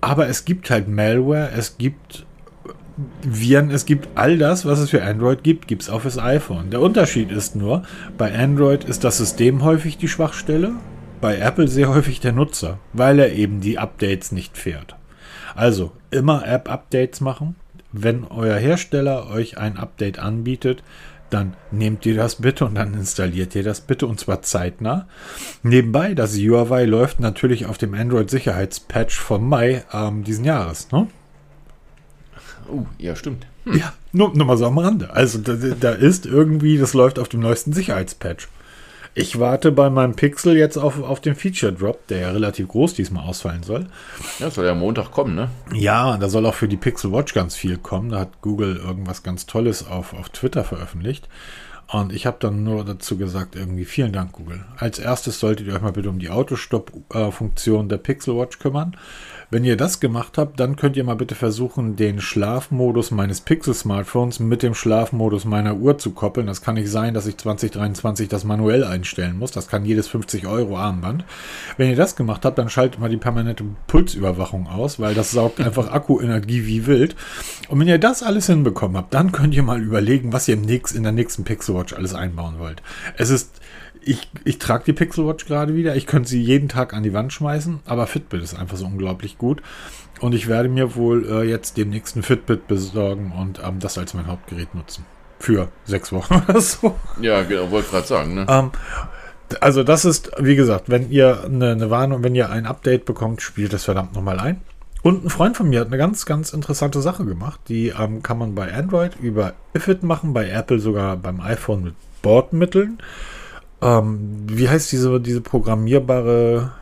[0.01, 2.27] Aber es gibt halt Malware, es gibt
[3.23, 6.71] Viren, es gibt all das, was es für Android gibt, gibt es auch fürs iPhone.
[6.71, 7.83] Der Unterschied ist nur,
[8.19, 10.73] bei Android ist das System häufig die Schwachstelle,
[11.21, 14.97] bei Apple sehr häufig der Nutzer, weil er eben die Updates nicht fährt.
[15.55, 17.57] Also immer App-Updates machen.
[17.93, 20.83] Wenn euer Hersteller euch ein Update anbietet,
[21.33, 25.07] dann nehmt ihr das bitte und dann installiert ihr das bitte und zwar zeitnah.
[25.63, 30.91] Nebenbei, das UI läuft natürlich auf dem Android-Sicherheitspatch vom Mai ähm, diesen Jahres.
[30.93, 31.09] Ne?
[32.71, 33.47] Oh, ja, stimmt.
[33.65, 33.79] Hm.
[33.79, 35.11] Ja, nur, nur mal so am Rande.
[35.11, 38.49] Also da, da ist irgendwie, das läuft auf dem neuesten Sicherheitspatch.
[39.15, 42.95] Ich warte bei meinem Pixel jetzt auf, auf den Feature Drop, der ja relativ groß
[42.95, 43.87] diesmal ausfallen soll.
[44.39, 45.51] Ja, soll ja Montag kommen, ne?
[45.75, 48.09] Ja, da soll auch für die Pixel Watch ganz viel kommen.
[48.11, 51.29] Da hat Google irgendwas ganz Tolles auf, auf Twitter veröffentlicht.
[51.89, 54.65] Und ich habe dann nur dazu gesagt, irgendwie vielen Dank, Google.
[54.79, 58.97] Als erstes solltet ihr euch mal bitte um die Autostopp-Funktion der Pixel Watch kümmern.
[59.53, 64.41] Wenn ihr das gemacht habt, dann könnt ihr mal bitte versuchen, den Schlafmodus meines Pixel-Smartphones
[64.41, 66.47] mit dem Schlafmodus meiner Uhr zu koppeln.
[66.47, 69.51] Das kann nicht sein, dass ich 2023 das manuell einstellen muss.
[69.51, 71.27] Das kann jedes 50 Euro Armband.
[71.77, 75.61] Wenn ihr das gemacht habt, dann schaltet mal die permanente Pulsüberwachung aus, weil das saugt
[75.67, 77.15] einfach Akkuenergie wie wild.
[77.69, 80.63] Und wenn ihr das alles hinbekommen habt, dann könnt ihr mal überlegen, was ihr im
[80.63, 82.83] nächsten, in der nächsten Pixel Watch alles einbauen wollt.
[83.19, 83.51] Es ist
[84.05, 85.97] ich, ich trage die Pixel Watch gerade wieder.
[85.97, 89.39] Ich könnte sie jeden Tag an die Wand schmeißen, aber Fitbit ist einfach so unglaublich
[89.39, 89.63] gut.
[90.21, 94.15] Und ich werde mir wohl äh, jetzt dem nächsten Fitbit besorgen und ähm, das als
[94.15, 95.05] mein Hauptgerät nutzen.
[95.39, 96.97] Für sechs Wochen oder so.
[97.21, 98.35] Ja, genau, wollte gerade sagen.
[98.35, 98.47] Ne?
[98.49, 98.71] Ähm,
[99.61, 103.43] also das ist, wie gesagt, wenn ihr eine, eine Warnung, wenn ihr ein Update bekommt,
[103.43, 104.61] spielt das verdammt nochmal ein.
[105.03, 107.61] Und ein Freund von mir hat eine ganz, ganz interessante Sache gemacht.
[107.69, 111.95] Die ähm, kann man bei Android über Ifit machen, bei Apple sogar beim iPhone mit
[112.23, 112.99] Bordmitteln.
[113.83, 116.73] Ähm, wie heißt diese, diese programmierbare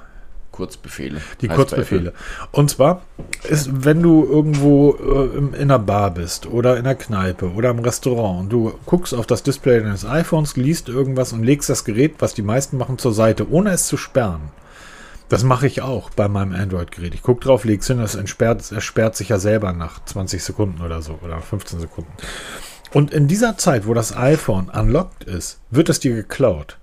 [0.52, 1.20] Kurzbefehle.
[1.40, 2.12] Die Kurzbefehle.
[2.52, 3.02] Und zwar
[3.48, 7.78] ist, wenn du irgendwo äh, in einer Bar bist oder in einer Kneipe oder im
[7.78, 12.16] Restaurant und du guckst auf das Display deines iPhones, liest irgendwas und legst das Gerät,
[12.18, 14.50] was die meisten machen, zur Seite, ohne es zu sperren.
[15.30, 17.14] Das mache ich auch bei meinem Android-Gerät.
[17.14, 20.42] Ich gucke drauf, lege es hin, es entsperrt, es sperrt sich ja selber nach 20
[20.42, 22.12] Sekunden oder so oder 15 Sekunden.
[22.92, 26.78] Und in dieser Zeit, wo das iPhone unlocked ist, wird es dir geklaut.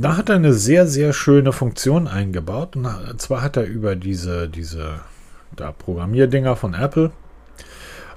[0.00, 2.74] Da hat er eine sehr, sehr schöne Funktion eingebaut.
[2.74, 2.86] Und
[3.18, 5.00] zwar hat er über diese, diese
[5.54, 7.12] da Programmierdinger von Apple.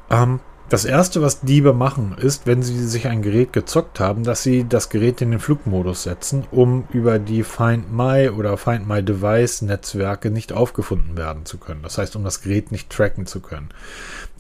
[0.10, 4.44] Ähm, das erste, was Diebe machen, ist, wenn sie sich ein Gerät gezockt haben, dass
[4.44, 9.02] sie das Gerät in den Flugmodus setzen, um über die Find My oder Find My
[9.02, 11.84] Device Netzwerke nicht aufgefunden werden zu können.
[11.84, 13.70] Das heißt, um das Gerät nicht tracken zu können.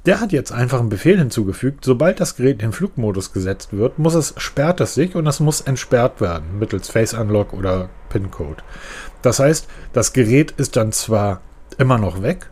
[0.07, 4.15] Der hat jetzt einfach einen Befehl hinzugefügt, sobald das Gerät in Flugmodus gesetzt wird, muss
[4.15, 8.63] es, sperrt es sich und es muss entsperrt werden, mittels Face Unlock oder PIN-Code.
[9.21, 11.41] Das heißt, das Gerät ist dann zwar
[11.77, 12.49] immer noch weg,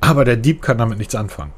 [0.00, 1.52] aber der Dieb kann damit nichts anfangen.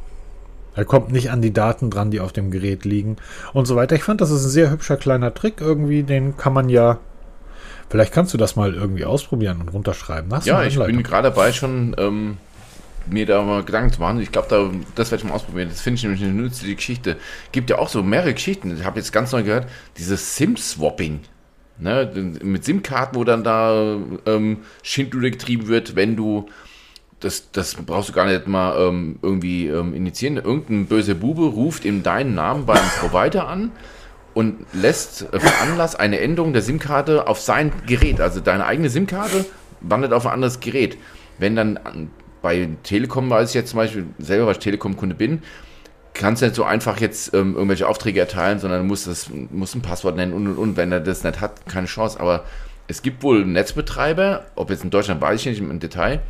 [0.74, 3.16] Er kommt nicht an die Daten dran, die auf dem Gerät liegen
[3.54, 3.96] und so weiter.
[3.96, 6.98] Ich fand, das ist ein sehr hübscher kleiner Trick irgendwie, den kann man ja
[7.90, 10.32] Vielleicht kannst du das mal irgendwie ausprobieren und runterschreiben.
[10.34, 12.36] Hast ja, ich bin gerade dabei schon ähm,
[13.10, 14.20] mir da mal Gedanken zu machen.
[14.20, 15.68] Ich glaube, da, das werde ich mal ausprobieren.
[15.68, 17.16] Das finde ich nämlich eine nützliche Geschichte.
[17.52, 18.76] Gibt ja auch so mehrere Geschichten.
[18.76, 21.20] Ich habe jetzt ganz neu gehört, dieses SIM-Swapping.
[21.80, 22.10] Ne,
[22.42, 26.48] mit SIM-Karten, wo dann da ähm, Schindluder getrieben wird, wenn du
[27.20, 30.36] das, das brauchst du gar nicht mal ähm, irgendwie ähm, initiieren.
[30.36, 33.70] Irgendein böser Bube ruft in deinen Namen beim Provider an
[34.34, 38.20] und lässt veranlasst eine Änderung der SIM-Karte auf sein Gerät.
[38.20, 39.44] Also deine eigene SIM-Karte
[39.80, 40.98] wandert auf ein anderes Gerät.
[41.38, 42.10] Wenn dann
[42.42, 45.42] bei Telekom weiß ich jetzt zum Beispiel selber, weil ich Telekom-Kunde bin,
[46.14, 49.82] kannst du nicht so einfach jetzt ähm, irgendwelche Aufträge erteilen, sondern musst, das, musst ein
[49.82, 50.76] Passwort nennen und, und, und.
[50.76, 52.20] Wenn er das nicht hat, keine Chance.
[52.20, 52.44] Aber
[52.88, 56.20] es gibt wohl Netzbetreiber, ob jetzt in Deutschland weiß ich nicht im Detail,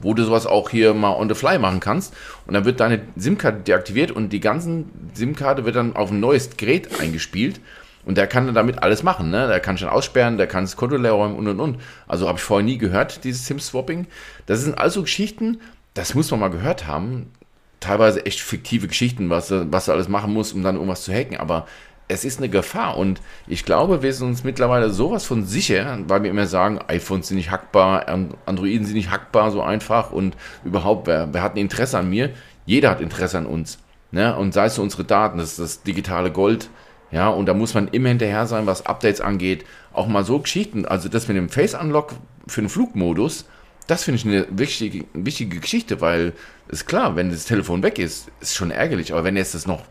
[0.00, 2.14] wo du sowas auch hier mal on the fly machen kannst.
[2.46, 6.56] Und dann wird deine SIM-Karte deaktiviert und die ganzen SIM-Karte wird dann auf ein neues
[6.56, 7.60] Gerät eingespielt.
[8.04, 9.48] Und der kann damit alles machen, ne?
[9.48, 11.80] Der kann schon aussperren, der kann das Konto leer räumen und und und.
[12.06, 14.06] Also habe ich vorher nie gehört, dieses SIM-Swapping.
[14.46, 15.60] Das sind also Geschichten,
[15.94, 17.32] das muss man mal gehört haben.
[17.80, 21.36] Teilweise echt fiktive Geschichten, was, was du alles machen musst, um dann irgendwas zu hacken.
[21.36, 21.66] Aber
[22.08, 26.22] es ist eine Gefahr und ich glaube, wir sind uns mittlerweile sowas von sicher, weil
[26.22, 28.08] wir immer sagen, iPhones sind nicht hackbar,
[28.46, 32.30] Androiden sind nicht hackbar so einfach und überhaupt, wer, wer hat ein Interesse an mir?
[32.66, 33.78] Jeder hat Interesse an uns.
[34.10, 34.36] Ne?
[34.36, 36.68] Und sei es unsere Daten, das ist das digitale Gold,
[37.10, 39.64] ja, und da muss man immer hinterher sein, was Updates angeht.
[39.92, 42.14] Auch mal so Geschichten, also das mit dem Face Unlock
[42.46, 43.46] für den Flugmodus,
[43.86, 46.32] das finde ich eine wichtige, wichtige Geschichte, weil
[46.68, 49.82] ist klar, wenn das Telefon weg ist, ist schon ärgerlich, aber wenn er es noch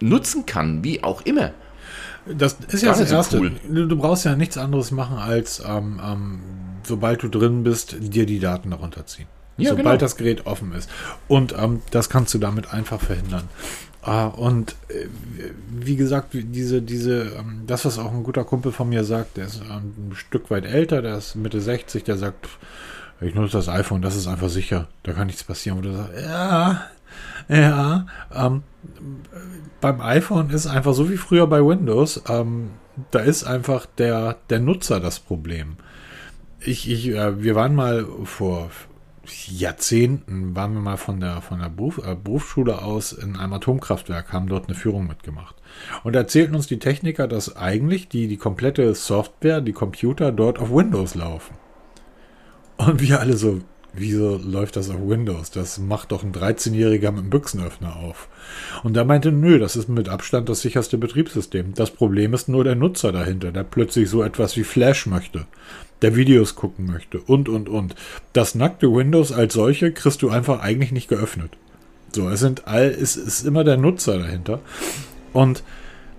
[0.00, 1.52] nutzen kann, wie auch immer.
[2.26, 3.38] Das ist ja das Erste.
[3.38, 3.52] Cool.
[3.68, 6.40] Du brauchst ja nichts anderes machen, als ähm, ähm,
[6.82, 9.26] sobald du drin bist, dir die Daten darunter ziehen.
[9.56, 9.96] Ja, sobald genau.
[9.98, 10.90] das Gerät offen ist.
[11.28, 13.48] Und ähm, das kannst du damit einfach verhindern.
[14.06, 15.06] Ah, und äh,
[15.70, 19.46] wie gesagt, diese, diese, ähm, das, was auch ein guter Kumpel von mir sagt, der
[19.46, 22.50] ist ähm, ein Stück weit älter, der ist Mitte 60, der sagt,
[23.22, 25.78] ich nutze das iPhone, das ist einfach sicher, da kann nichts passieren.
[25.78, 26.82] Und du sagst, ja,
[27.48, 28.62] ja, ähm,
[29.80, 32.72] beim iPhone ist einfach so wie früher bei Windows, ähm,
[33.10, 35.76] da ist einfach der, der Nutzer das Problem.
[36.60, 38.70] Ich, ich, äh, wir waren mal vor
[39.48, 44.32] Jahrzehnten waren wir mal von der, von der Beruf, äh, Berufsschule aus in einem Atomkraftwerk,
[44.32, 45.56] haben dort eine Führung mitgemacht.
[46.02, 50.72] Und erzählten uns die Techniker, dass eigentlich die, die komplette Software, die Computer dort auf
[50.72, 51.56] Windows laufen.
[52.76, 53.60] Und wir alle so,
[53.96, 55.50] wieso läuft das auf Windows?
[55.50, 58.28] Das macht doch ein 13-Jähriger mit einem Büchsenöffner auf.
[58.82, 61.74] Und er meinte, nö, das ist mit Abstand das sicherste Betriebssystem.
[61.74, 65.46] Das Problem ist nur der Nutzer dahinter, der plötzlich so etwas wie Flash möchte,
[66.02, 67.94] der Videos gucken möchte und, und, und.
[68.32, 71.52] Das nackte Windows als solche kriegst du einfach eigentlich nicht geöffnet.
[72.12, 74.60] So, es sind all, es ist immer der Nutzer dahinter.
[75.32, 75.64] Und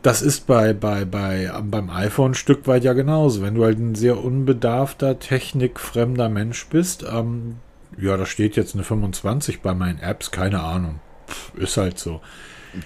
[0.05, 3.41] das ist bei, bei, bei, beim iPhone ein Stück weit ja genauso.
[3.41, 7.55] Wenn du halt ein sehr unbedarfter, technikfremder Mensch bist, ähm,
[7.97, 10.99] ja, da steht jetzt eine 25 bei meinen Apps, keine Ahnung.
[11.27, 12.21] Pff, ist halt so.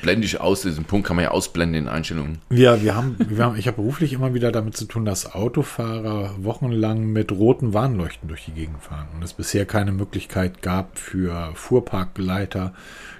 [0.04, 2.40] Blende ich aus, diesen Punkt kann man ja ausblenden in Einstellungen.
[2.52, 6.36] Ja, wir haben, wir haben ich habe beruflich immer wieder damit zu tun, dass Autofahrer
[6.38, 11.52] wochenlang mit roten Warnleuchten durch die Gegend fahren und es bisher keine Möglichkeit gab für
[11.56, 12.74] Fuhrparkgeleiter,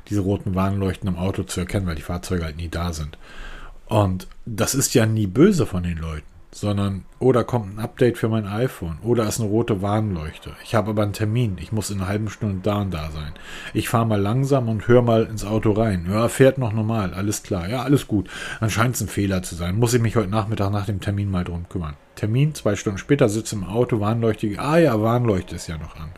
[0.10, 3.18] diese roten Warnleuchten im Auto zu erkennen, weil die Fahrzeuge halt nie da sind.
[3.88, 8.28] Und das ist ja nie böse von den Leuten sondern oder kommt ein Update für
[8.28, 10.52] mein iPhone oder ist eine rote Warnleuchte.
[10.64, 13.34] Ich habe aber einen Termin, ich muss in einer halben Stunde da und da sein.
[13.74, 16.08] Ich fahre mal langsam und höre mal ins Auto rein.
[16.10, 17.70] Ja, fährt noch normal, alles klar.
[17.70, 18.30] Ja, alles gut.
[18.60, 19.78] Dann scheint es ein Fehler zu sein.
[19.78, 21.96] Muss ich mich heute Nachmittag nach dem Termin mal drum kümmern.
[22.16, 24.56] Termin, zwei Stunden später sitze im Auto, Warnleuchte.
[24.58, 26.10] Ah ja, Warnleuchte ist ja noch an.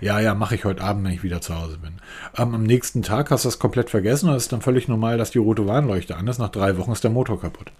[0.00, 1.94] Ja, ja, mache ich heute Abend, wenn ich wieder zu Hause bin.
[2.36, 5.18] Ähm, am nächsten Tag hast du das komplett vergessen und es ist dann völlig normal,
[5.18, 6.38] dass die rote Warnleuchte an ist.
[6.38, 7.70] Nach drei Wochen ist der Motor kaputt.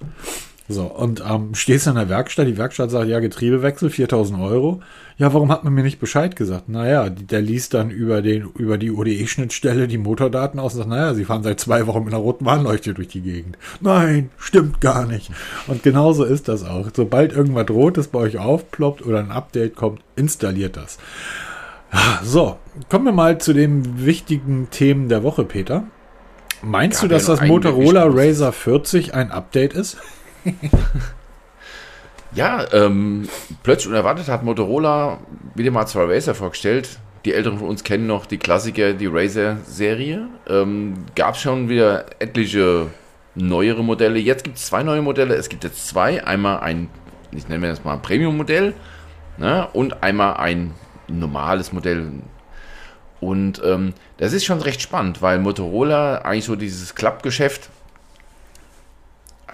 [0.67, 4.81] So, und ähm, stehst in der Werkstatt, die Werkstatt sagt, ja, Getriebewechsel, 4000 Euro.
[5.19, 6.71] Ja, warum hat man mir nicht Bescheid gesagt?
[6.71, 11.13] Naja, der liest dann über, den, über die ODE-Schnittstelle die Motordaten aus und sagt, naja,
[11.13, 13.59] sie fahren seit zwei Wochen mit einer roten Warnleuchte durch die Gegend.
[13.83, 15.31] Nein, stimmt gar nicht.
[15.67, 16.89] Und genauso ist das auch.
[16.95, 20.97] Sobald irgendwas Rotes bei euch aufploppt oder ein Update kommt, installiert das.
[22.23, 22.57] So,
[22.89, 25.85] kommen wir mal zu den wichtigen Themen der Woche, Peter.
[26.63, 29.99] Meinst ja, du, dass das Motorola Razer 40 ein Update ist?
[32.35, 33.29] ja, ähm,
[33.63, 35.19] plötzlich unerwartet hat Motorola
[35.55, 36.99] wieder mal zwei Razer vorgestellt.
[37.25, 40.29] Die Älteren von uns kennen noch die Klassiker, die Razer-Serie.
[40.47, 42.89] Ähm, Gab schon wieder etliche
[43.35, 44.19] neuere Modelle.
[44.19, 45.35] Jetzt gibt es zwei neue Modelle.
[45.35, 46.25] Es gibt jetzt zwei.
[46.25, 46.91] Einmal ein,
[47.33, 48.75] ich nenne das mal Premium-Modell
[49.39, 50.75] ne, und einmal ein
[51.09, 52.11] normales Modell.
[53.21, 57.71] Und ähm, das ist schon recht spannend, weil Motorola eigentlich so dieses Klappgeschäft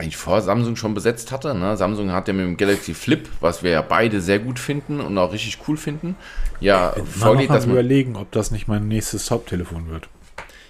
[0.01, 1.55] eigentlich vor Samsung schon besetzt hatte.
[1.55, 1.77] Ne?
[1.77, 5.17] Samsung hat ja mit dem Galaxy Flip, was wir ja beide sehr gut finden und
[5.19, 6.17] auch richtig cool finden,
[6.61, 10.09] ja vorgeht, dass man überlegen, ob das nicht mein nächstes Haupttelefon wird.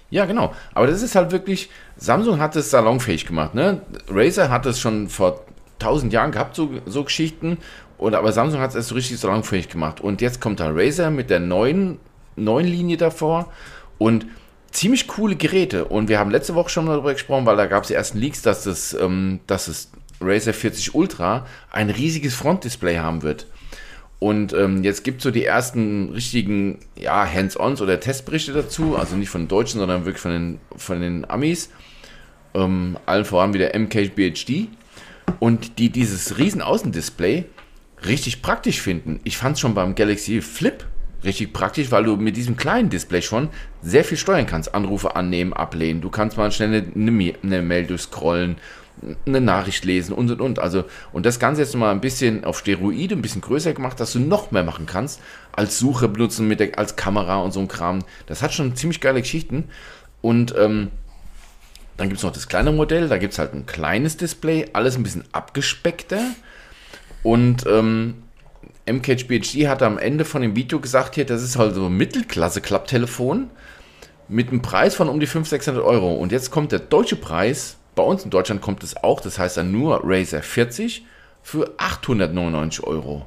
[0.09, 0.53] Ja, genau.
[0.73, 3.55] Aber das ist halt wirklich, Samsung hat es salonfähig gemacht.
[3.55, 3.81] Ne?
[4.09, 5.45] Razer hat es schon vor
[5.79, 7.57] tausend Jahren gehabt, so, so Geschichten.
[7.97, 10.01] Und, aber Samsung hat es so richtig salonfähig gemacht.
[10.01, 11.97] Und jetzt kommt da Razer mit der neuen,
[12.35, 13.51] neuen Linie davor.
[13.97, 14.25] Und
[14.71, 15.85] ziemlich coole Geräte.
[15.85, 18.41] Und wir haben letzte Woche schon darüber gesprochen, weil da gab es die ersten Leaks,
[18.41, 23.47] dass das, ähm, dass das Razer 40 Ultra ein riesiges Frontdisplay haben wird.
[24.19, 29.15] Und ähm, jetzt gibt es so die ersten richtigen ja, Hands-ons oder Testberichte dazu, also
[29.15, 31.71] nicht von Deutschen, sondern wirklich von den, von den Amis.
[32.53, 34.67] Ähm, allen voran wieder MKBHD.
[35.39, 37.45] Und die dieses riesen Außendisplay
[38.05, 39.19] richtig praktisch finden.
[39.23, 40.85] Ich fand es schon beim Galaxy Flip
[41.23, 43.49] richtig praktisch, weil du mit diesem kleinen Display schon
[43.81, 44.73] sehr viel steuern kannst.
[44.73, 46.01] Anrufe annehmen, ablehnen.
[46.01, 48.57] Du kannst mal schnell eine, eine Mail durchscrollen,
[49.25, 50.59] eine Nachricht lesen und und und.
[50.59, 54.13] Also, und das Ganze jetzt mal ein bisschen auf Steroide, ein bisschen größer gemacht, dass
[54.13, 57.67] du noch mehr machen kannst, als Suche benutzen, mit der, als Kamera und so ein
[57.67, 57.99] Kram.
[58.27, 59.65] Das hat schon ziemlich geile Geschichten.
[60.21, 60.89] Und ähm,
[61.97, 64.95] dann gibt es noch das kleine Modell, da gibt es halt ein kleines Display, alles
[64.95, 66.21] ein bisschen abgespeckter.
[67.23, 68.23] Und ähm,
[68.85, 73.49] MKHBHD hat am Ende von dem Video gesagt, hier, das ist halt so ein Mittelklasse-Klapptelefon
[74.27, 76.15] mit einem Preis von um die 500, 600 Euro.
[76.15, 79.57] Und jetzt kommt der deutsche Preis, bei uns in Deutschland kommt es auch, das heißt
[79.57, 81.05] dann nur Razer 40
[81.43, 83.25] für 899 Euro.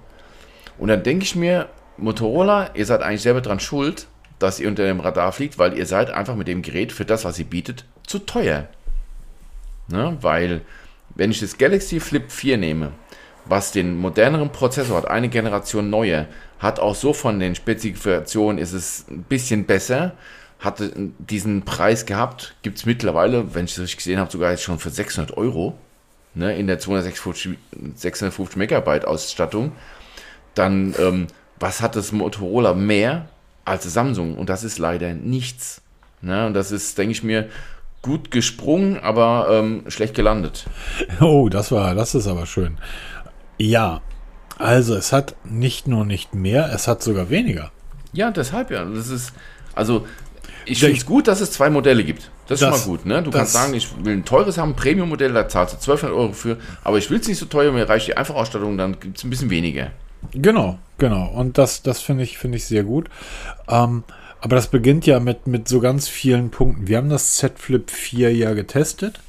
[0.78, 4.84] Und dann denke ich mir, Motorola, ihr seid eigentlich selber dran schuld, dass ihr unter
[4.84, 7.84] dem Radar fliegt, weil ihr seid einfach mit dem Gerät für das, was ihr bietet,
[8.06, 8.68] zu teuer.
[9.88, 10.16] Ne?
[10.20, 10.62] Weil,
[11.14, 12.92] wenn ich das Galaxy Flip 4 nehme,
[13.46, 16.26] was den moderneren Prozessor hat, eine Generation neuer,
[16.58, 20.12] hat auch so von den Spezifikationen ist es ein bisschen besser,
[20.60, 24.62] hatte diesen Preis gehabt, gibt es mittlerweile, wenn ich es richtig gesehen habe, sogar jetzt
[24.62, 25.76] schon für 600 Euro
[26.34, 27.58] ne, in der 256
[27.94, 29.72] 650 Megabyte Ausstattung.
[30.54, 31.26] Dann, ähm,
[31.58, 33.28] was hat das Motorola mehr
[33.64, 34.36] als Samsung?
[34.36, 35.82] Und das ist leider nichts.
[36.20, 36.46] Ne?
[36.46, 37.48] Und das ist, denke ich mir,
[38.02, 40.66] gut gesprungen, aber ähm, schlecht gelandet.
[41.20, 42.76] Oh, das war, das ist aber schön.
[43.58, 44.00] Ja,
[44.58, 47.72] also es hat nicht nur nicht mehr, es hat sogar weniger.
[48.12, 48.84] Ja, deshalb ja.
[48.84, 49.32] Das ist,
[49.74, 50.06] also
[50.66, 52.30] ich finde es gut, dass es zwei Modelle gibt.
[52.46, 53.06] Das, das ist schon mal gut.
[53.06, 53.22] Ne?
[53.22, 56.32] Du kannst sagen, ich will ein teures haben, ein Premium-Modell, da zahlst du 1200 Euro
[56.32, 59.24] für, aber ich will es nicht so teuer, mir reicht die Einfachausstattung, dann gibt es
[59.24, 59.90] ein bisschen weniger.
[60.32, 61.26] Genau, genau.
[61.28, 63.08] Und das, das finde ich, finde ich sehr gut.
[63.68, 64.04] Ähm,
[64.40, 66.86] aber das beginnt ja mit, mit so ganz vielen Punkten.
[66.86, 69.20] Wir haben das Z Flip 4 ja getestet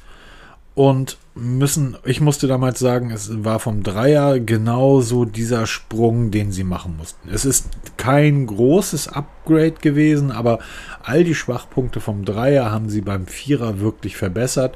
[0.74, 6.64] und müssen, ich musste damals sagen, es war vom Dreier genauso dieser Sprung, den sie
[6.64, 7.28] machen mussten.
[7.28, 7.68] Es ist
[7.98, 10.58] kein großes Upgrade gewesen, aber
[11.02, 14.74] all die Schwachpunkte vom Dreier haben sie beim Vierer wirklich verbessert.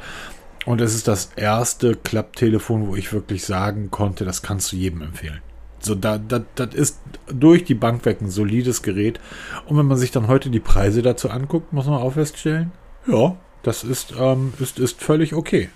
[0.67, 5.01] Und es ist das erste Klapptelefon, wo ich wirklich sagen konnte, das kannst du jedem
[5.01, 5.41] empfehlen.
[5.81, 9.19] So, da, da, das ist durch die Bank weg ein solides Gerät.
[9.67, 12.73] Und wenn man sich dann heute die Preise dazu anguckt, muss man auch feststellen,
[13.07, 15.71] ja, das ist, ähm, ist, ist völlig okay.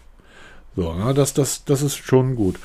[0.77, 2.59] So, na, das, das, das ist schon gut.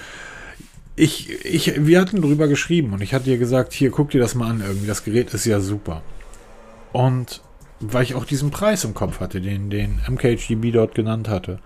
[0.95, 4.35] Ich, ich, wir hatten drüber geschrieben und ich hatte dir gesagt, hier, guck dir das
[4.35, 6.01] mal an, irgendwie, das Gerät ist ja super.
[6.91, 7.41] Und
[7.79, 11.59] weil ich auch diesen Preis im Kopf hatte, den, den MKHDB dort genannt hatte.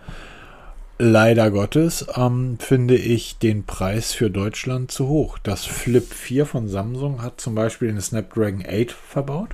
[1.00, 5.40] Leider Gottes ähm, finde ich den Preis für Deutschland zu hoch.
[5.40, 9.50] Das Flip 4 von Samsung hat zum Beispiel den Snapdragon 8 verbaut.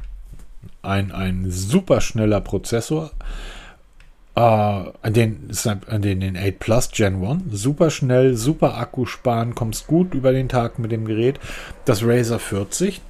[0.82, 3.12] Ein, ein super schneller Prozessor
[4.40, 7.44] äh, den, den, den 8 Plus Gen 1.
[7.52, 11.40] Super schnell, super Akku sparen, kommst gut über den Tag mit dem Gerät.
[11.86, 13.02] Das Razer 40,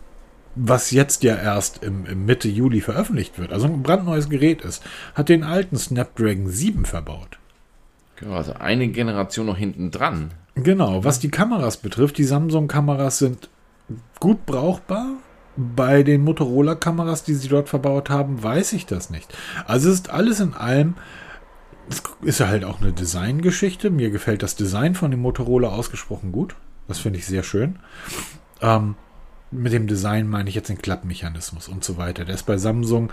[0.56, 4.84] was jetzt ja erst im, im, Mitte Juli veröffentlicht wird, also ein brandneues Gerät ist,
[5.14, 7.38] hat den alten Snapdragon 7 verbaut.
[8.16, 10.32] Genau, also eine Generation noch hinten dran.
[10.56, 13.50] Genau, was die Kameras betrifft, die Samsung-Kameras sind
[14.20, 15.18] gut brauchbar.
[15.76, 19.34] Bei den Motorola-Kameras, die sie dort verbaut haben, weiß ich das nicht.
[19.68, 20.96] Also ist alles in allem
[21.90, 23.90] es ist ja halt auch eine Designgeschichte.
[23.90, 26.56] Mir gefällt das Design von dem Motorola ausgesprochen gut.
[26.88, 27.80] Das finde ich sehr schön.
[28.62, 28.96] Ähm,
[29.52, 32.26] mit dem Design meine ich jetzt den Klappmechanismus und so weiter.
[32.26, 33.12] Der ist bei Samsung,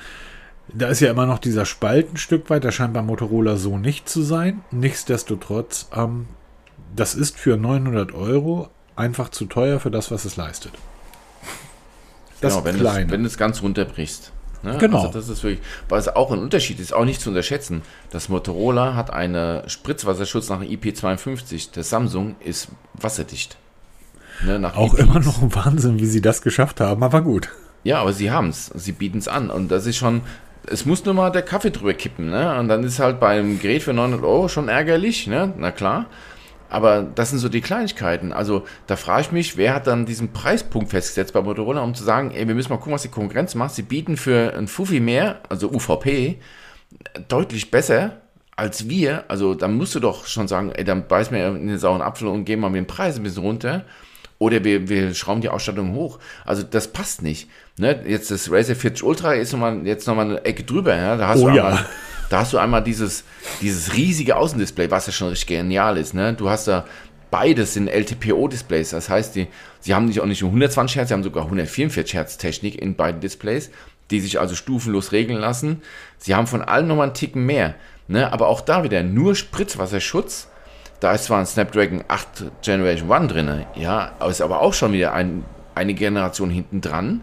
[0.73, 2.65] da ist ja immer noch dieser Spalt ein Stück weit.
[2.65, 4.63] Der scheint bei Motorola so nicht zu sein.
[4.71, 6.27] Nichtsdestotrotz, ähm,
[6.95, 10.73] das ist für 900 Euro einfach zu teuer für das, was es leistet.
[12.41, 13.07] Das genau, wenn, Kleine.
[13.07, 14.33] Es, wenn du es ganz runterbrichst.
[14.63, 14.77] Ne?
[14.79, 14.99] Genau.
[14.99, 17.83] Also das ist wirklich, was auch ein Unterschied ist, auch nicht zu unterschätzen.
[18.11, 21.73] Das Motorola hat einen Spritzwasserschutz nach IP52.
[21.73, 23.57] Der Samsung ist wasserdicht.
[24.45, 27.49] Ne, auch IP immer noch ein Wahnsinn, wie sie das geschafft haben, aber gut.
[27.85, 28.67] Ja, aber sie haben es.
[28.75, 29.49] Sie bieten es an.
[29.51, 30.23] Und das ist schon,
[30.67, 32.31] es muss nur mal der Kaffee drüber kippen.
[32.31, 32.59] Ne?
[32.59, 35.27] Und dann ist halt beim Gerät für 900 Euro schon ärgerlich.
[35.27, 35.53] Ne?
[35.57, 36.07] Na klar.
[36.69, 38.33] Aber das sind so die Kleinigkeiten.
[38.33, 42.05] Also da frage ich mich, wer hat dann diesen Preispunkt festgesetzt bei Motorola, um zu
[42.05, 43.75] sagen, ey, wir müssen mal gucken, was die Konkurrenz macht.
[43.75, 46.39] Sie bieten für ein Fufi mehr, also UVP,
[47.29, 48.21] deutlich besser
[48.57, 49.25] als wir.
[49.29, 52.29] Also da musst du doch schon sagen, ey, dann beiß mir in den sauren Apfel
[52.29, 53.85] und gehen mal mit dem Preis ein bisschen runter.
[54.39, 56.19] Oder wir, wir schrauben die Ausstattung hoch.
[56.45, 57.49] Also das passt nicht.
[57.79, 58.03] Ne?
[58.07, 60.95] Jetzt das Razer 40 Ultra ist noch mal, jetzt nochmal eine Ecke drüber.
[60.95, 61.17] Ja?
[61.17, 61.87] Da hast oh, du ja.
[62.29, 63.25] Da hast du einmal dieses,
[63.61, 66.15] dieses riesige Außendisplay, was ja schon richtig genial ist.
[66.15, 66.35] Ne?
[66.35, 66.85] Du hast da
[67.31, 68.91] beides sind LTPO-Displays.
[68.91, 69.49] Das heißt, die,
[69.81, 72.97] sie haben nicht auch nicht nur 120 Hertz, sie haben sogar 144 Hertz Technik in
[72.97, 73.71] beiden Displays,
[74.11, 75.83] die sich also stufenlos regeln lassen.
[76.19, 77.75] Sie haben von allen nochmal einen Ticken mehr.
[78.09, 78.33] Ne?
[78.33, 80.49] Aber auch da wieder nur Spritzwasserschutz.
[81.01, 85.13] Da ist zwar ein Snapdragon 8 Generation 1 drin, ja, ist aber auch schon wieder
[85.13, 87.21] ein, eine Generation hinten dran.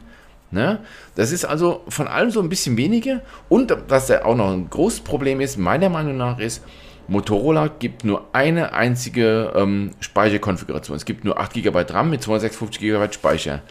[0.53, 0.81] Ne?
[1.15, 3.21] Das ist also von allem so ein bisschen weniger.
[3.49, 6.63] Und was da auch noch ein großes Problem ist, meiner Meinung nach, ist,
[7.07, 10.95] Motorola gibt nur eine einzige ähm, Speicherkonfiguration.
[10.95, 13.61] Es gibt nur 8 GB RAM mit 256 GB Speicher.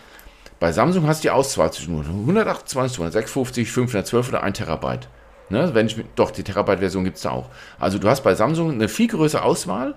[0.58, 5.08] Bei Samsung hast du die Auswahl zwischen 128, 256, 512 oder 1 Terabyte.
[5.50, 5.70] Ne?
[5.74, 7.48] Wenn ich, doch, die Terabyte-Version gibt es da auch.
[7.78, 9.94] Also du hast bei Samsung eine viel größere Auswahl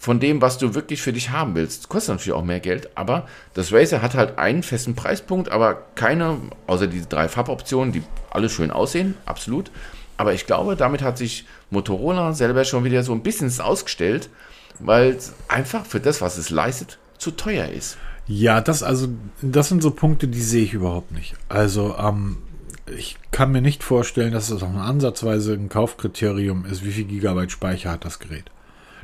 [0.00, 1.90] von dem, was du wirklich für dich haben willst.
[1.90, 6.38] Kostet natürlich auch mehr Geld, aber das Razer hat halt einen festen Preispunkt, aber keine,
[6.66, 9.70] außer diese drei Farboptionen, die alle schön aussehen, absolut.
[10.16, 14.30] Aber ich glaube, damit hat sich Motorola selber schon wieder so ein bisschen ausgestellt,
[14.78, 17.98] weil es einfach für das, was es leistet, zu teuer ist.
[18.26, 19.08] Ja, das also,
[19.42, 21.34] das sind so Punkte, die sehe ich überhaupt nicht.
[21.50, 22.38] Also, ähm,
[22.96, 27.04] ich kann mir nicht vorstellen, dass es auch eine ansatzweise ein Kaufkriterium ist, wie viel
[27.04, 28.50] Gigabyte Speicher hat das Gerät.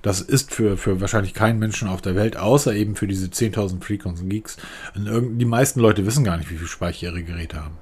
[0.07, 3.83] Das ist für, für wahrscheinlich keinen Menschen auf der Welt, außer eben für diese 10.000
[3.83, 4.57] Freakons und Geeks.
[4.95, 7.77] Und die meisten Leute wissen gar nicht, wie viel Speicher ihre Geräte haben.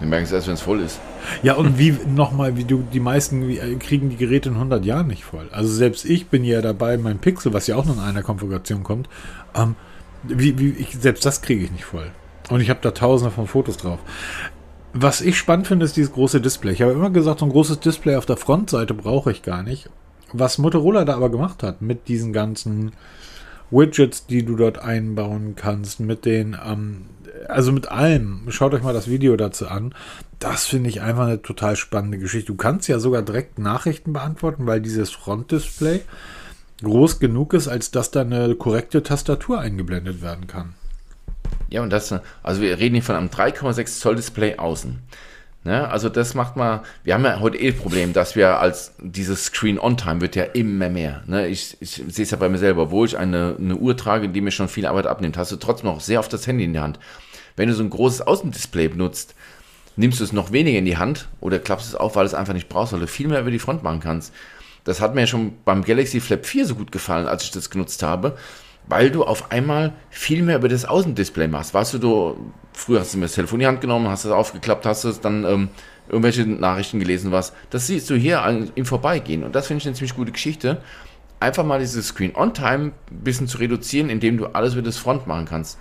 [0.00, 0.98] Die merken es erst, wenn es voll ist.
[1.44, 5.06] Ja, und wie nochmal, wie du, die meisten äh, kriegen die Geräte in 100 Jahren
[5.06, 5.48] nicht voll.
[5.52, 8.82] Also selbst ich bin ja dabei, mein Pixel, was ja auch noch in einer Konfiguration
[8.82, 9.08] kommt,
[9.54, 9.76] ähm,
[10.24, 12.10] wie, wie, ich, selbst das kriege ich nicht voll.
[12.50, 14.00] Und ich habe da tausende von Fotos drauf.
[14.92, 16.72] Was ich spannend finde, ist dieses große Display.
[16.72, 19.88] Ich habe immer gesagt, so ein großes Display auf der Frontseite brauche ich gar nicht.
[20.36, 22.90] Was Motorola da aber gemacht hat mit diesen ganzen
[23.70, 27.06] Widgets, die du dort einbauen kannst, mit den, ähm,
[27.48, 29.94] also mit allem, schaut euch mal das Video dazu an.
[30.40, 32.48] Das finde ich einfach eine total spannende Geschichte.
[32.48, 36.00] Du kannst ja sogar direkt Nachrichten beantworten, weil dieses Frontdisplay
[36.82, 40.74] groß genug ist, als dass da eine korrekte Tastatur eingeblendet werden kann.
[41.70, 42.12] Ja, und das,
[42.42, 44.98] also wir reden hier von einem 3,6 Zoll Display außen.
[45.64, 45.88] Ne?
[45.88, 49.46] Also das macht mal, wir haben ja heute eh das Problem, dass wir als dieses
[49.46, 51.22] Screen-On-Time wird ja immer mehr.
[51.26, 51.48] Ne?
[51.48, 54.42] Ich, ich sehe es ja bei mir selber, wo ich eine, eine Uhr trage, die
[54.42, 56.82] mir schon viel Arbeit abnimmt, hast du trotzdem noch sehr oft das Handy in der
[56.82, 56.98] Hand.
[57.56, 59.34] Wenn du so ein großes Außendisplay benutzt,
[59.96, 62.34] nimmst du es noch weniger in die Hand oder klappst es auf, weil du es
[62.34, 64.34] einfach nicht brauchst, weil du viel mehr über die Front machen kannst.
[64.84, 68.02] Das hat mir schon beim Galaxy Flap 4 so gut gefallen, als ich das genutzt
[68.02, 68.36] habe,
[68.86, 71.74] weil du auf einmal viel mehr über das Außendisplay machst.
[71.74, 74.30] Weißt du, du früher hast du mir das Telefon in die Hand genommen, hast es
[74.30, 75.68] aufgeklappt, hast es dann ähm,
[76.08, 77.52] irgendwelche Nachrichten gelesen, was.
[77.70, 79.44] Das siehst du hier an, im Vorbeigehen.
[79.44, 80.82] Und das finde ich eine ziemlich gute Geschichte.
[81.40, 85.46] Einfach mal dieses Screen-on-Time ein bisschen zu reduzieren, indem du alles über das Front machen
[85.46, 85.78] kannst.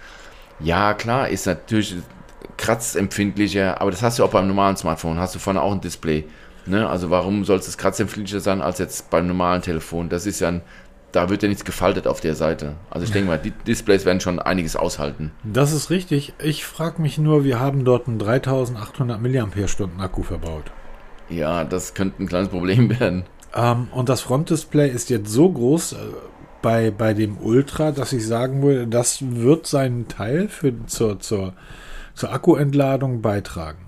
[0.59, 1.95] Ja, klar, ist natürlich
[2.57, 6.25] kratzempfindlicher, aber das hast du auch beim normalen Smartphone, hast du vorne auch ein Display.
[6.65, 6.87] Ne?
[6.87, 10.09] Also warum soll es kratzempfindlicher sein als jetzt beim normalen Telefon?
[10.09, 10.61] Das ist ja ein
[11.13, 12.73] da wird ja nichts gefaltet auf der Seite.
[12.89, 15.31] Also ich denke mal, die Displays werden schon einiges aushalten.
[15.43, 16.33] Das ist richtig.
[16.43, 20.65] Ich frage mich nur, wir haben dort einen 3800 mAh Akku verbaut.
[21.29, 23.23] Ja, das könnte ein kleines Problem werden.
[23.55, 25.97] Ähm, und das Frontdisplay ist jetzt so groß äh,
[26.63, 31.53] bei, bei dem Ultra, dass ich sagen würde, das wird seinen Teil für, zur, zur,
[32.15, 33.85] zur Akkuentladung beitragen.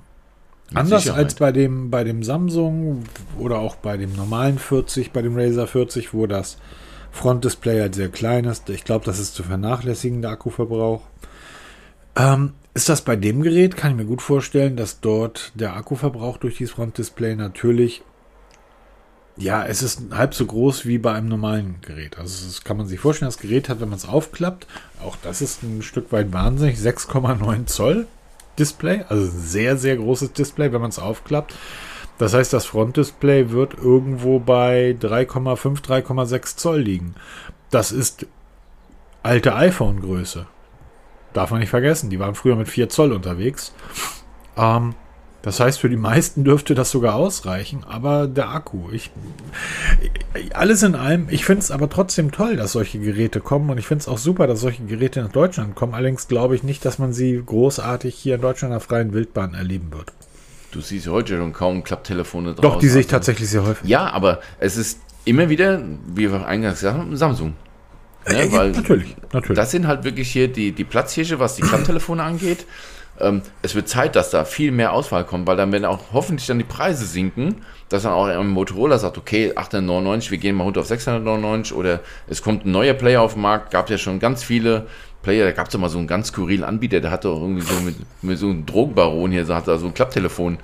[0.70, 1.26] Mit Anders Sicherheit.
[1.26, 3.04] als bei dem, bei dem Samsung
[3.40, 6.58] oder auch bei dem normalen 40, bei dem Razer 40, wo das
[7.16, 8.70] Frontdisplay halt sehr klein ist.
[8.70, 11.02] Ich glaube, das ist zu vernachlässigen, der Akkuverbrauch.
[12.16, 13.78] Ähm, ist das bei dem Gerät?
[13.78, 18.04] Kann ich mir gut vorstellen, dass dort der Akkuverbrauch durch dieses Frontdisplay natürlich,
[19.38, 22.20] ja, es ist halb so groß wie bei einem normalen Gerät.
[22.20, 24.68] Also das kann man sich vorstellen, das Gerät hat, wenn man es aufklappt,
[25.02, 28.08] auch das ist ein Stück weit wahnsinnig, 6,9 Zoll
[28.60, 31.54] Display, also sehr, sehr großes Display, wenn man es aufklappt.
[32.18, 37.16] Das heißt, das Frontdisplay wird irgendwo bei 3,5, 3,6 Zoll liegen.
[37.72, 38.26] Das ist
[39.22, 40.46] alte iPhone-Größe.
[41.34, 43.74] Darf man nicht vergessen, die waren früher mit 4 Zoll unterwegs.
[44.56, 44.96] Ähm,
[45.46, 49.12] das heißt, für die meisten dürfte das sogar ausreichen, aber der Akku, ich,
[50.54, 53.86] alles in allem, ich finde es aber trotzdem toll, dass solche Geräte kommen und ich
[53.86, 55.94] finde es auch super, dass solche Geräte nach Deutschland kommen.
[55.94, 59.92] Allerdings glaube ich nicht, dass man sie großartig hier in Deutschland auf freien Wildbahn erleben
[59.92, 60.14] wird.
[60.76, 62.74] Du siehst heute schon kaum Klapptelefone drauf.
[62.74, 63.88] Doch, die sehe ich tatsächlich sehr häufig.
[63.88, 67.54] Ja, aber es ist immer wieder, wie wir eingangs gesagt haben, Samsung.
[68.28, 68.42] Ne?
[68.42, 69.56] Äh, Weil natürlich, natürlich.
[69.56, 72.66] Das sind halt wirklich hier die, die Platzhirsche, was die Klapptelefone angeht.
[73.22, 76.46] Ähm, es wird Zeit, dass da viel mehr Auswahl kommt, weil dann werden auch hoffentlich
[76.46, 80.66] dann die Preise sinken, dass dann auch ein Motorola sagt, okay, 899, wir gehen mal
[80.66, 84.20] runter auf 699 oder es kommt ein neuer Player auf den Markt, gab ja schon
[84.20, 84.88] ganz viele
[85.26, 87.74] Player, da gab es doch mal so einen ganz skurrilen Anbieter, der hatte irgendwie so
[87.82, 90.60] mit, mit so einem Drogenbaron hier, so hat da so ein Klapptelefon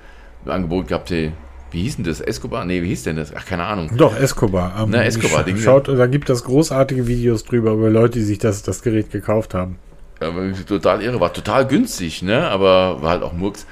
[0.46, 1.32] Angebot gehabt, hey,
[1.72, 2.20] wie hieß denn das?
[2.20, 2.64] Escobar?
[2.64, 3.34] Nee, wie hieß denn das?
[3.34, 3.90] Ach, keine Ahnung.
[3.96, 4.74] Doch, Escobar.
[4.78, 5.44] Ähm, Na, Escobar.
[5.48, 9.10] Sch schaut, da gibt es großartige Videos drüber, über Leute, die sich das, das Gerät
[9.10, 9.78] gekauft haben.
[10.20, 10.30] Ja,
[10.66, 12.46] total irre, war total günstig, ne?
[12.48, 13.66] Aber war halt auch Murks.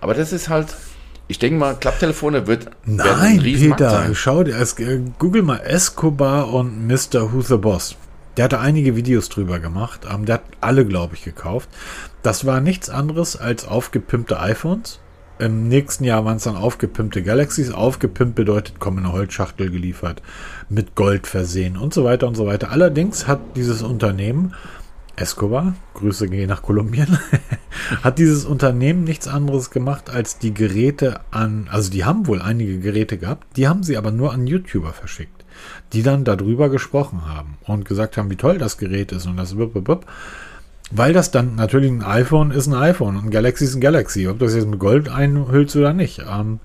[0.00, 0.68] Aber das ist halt,
[1.28, 4.14] ich denke mal, Klapptelefone wird Nein, Peter, sein.
[4.14, 7.32] schau dir, äh, google mal Escobar und Mr.
[7.32, 7.96] Who's the Boss.
[8.36, 10.06] Der hatte einige Videos drüber gemacht.
[10.10, 11.68] Ähm, der hat alle, glaube ich, gekauft.
[12.22, 15.00] Das war nichts anderes als aufgepimpte iPhones.
[15.38, 17.70] Im nächsten Jahr waren es dann aufgepimpte Galaxies.
[17.70, 20.22] Aufgepimpt bedeutet, kommen in eine Holzschachtel geliefert,
[20.70, 22.70] mit Gold versehen und so weiter und so weiter.
[22.70, 24.54] Allerdings hat dieses Unternehmen
[25.16, 27.18] Escobar, Grüße gehen nach Kolumbien,
[28.02, 32.78] hat dieses Unternehmen nichts anderes gemacht, als die Geräte an, also die haben wohl einige
[32.78, 35.35] Geräte gehabt, die haben sie aber nur an YouTuber verschickt,
[35.92, 39.56] die dann darüber gesprochen haben und gesagt haben, wie toll das Gerät ist und das
[39.56, 40.06] wupp, wupp.
[40.90, 44.28] Weil das dann natürlich ein iPhone ist ein iPhone und ein Galaxy ist ein Galaxy,
[44.28, 46.22] ob das jetzt mit Gold einhüllt oder nicht.
[46.30, 46.60] Ähm,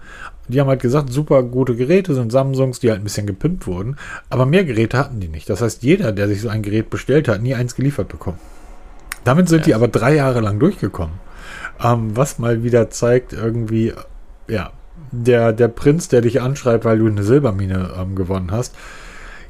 [0.47, 3.95] die haben halt gesagt, super gute Geräte sind Samsungs, die halt ein bisschen gepimpt wurden.
[4.30, 5.49] Aber mehr Geräte hatten die nicht.
[5.49, 8.39] Das heißt, jeder, der sich so ein Gerät bestellt hat, nie eins geliefert bekommen.
[9.24, 9.65] Damit sind ja.
[9.65, 11.15] die aber drei Jahre lang durchgekommen.
[11.84, 13.93] Ähm, was mal wieder zeigt, irgendwie,
[14.47, 14.72] ja,
[15.11, 18.76] der, der Prinz, der dich anschreibt, weil du eine Silbermine ähm, gewonnen hast.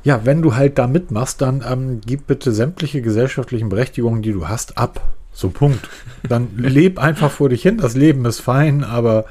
[0.04, 4.48] Ja, wenn du halt da mitmachst, dann ähm, gib bitte sämtliche gesellschaftlichen Berechtigungen, die du
[4.48, 5.14] hast, ab.
[5.34, 5.88] So, Punkt.
[6.28, 7.78] Dann leb einfach vor dich hin.
[7.78, 9.26] Das Leben ist fein, aber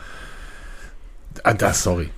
[1.42, 2.10] Ah, das, sorry.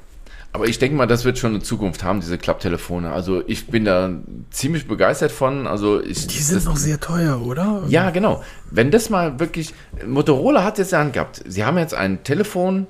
[0.54, 3.10] Aber ich denke mal, das wird schon eine Zukunft haben, diese Klapptelefone.
[3.10, 4.10] Also ich bin da
[4.50, 5.66] ziemlich begeistert von.
[5.66, 7.84] Also ich, Die sind noch sehr teuer, oder?
[7.88, 8.42] Ja, genau.
[8.70, 9.72] Wenn das mal wirklich.
[10.06, 11.42] Motorola hat es jetzt ja gehabt.
[11.46, 12.86] Sie haben jetzt ein Telefon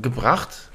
[0.00, 0.70] gebracht,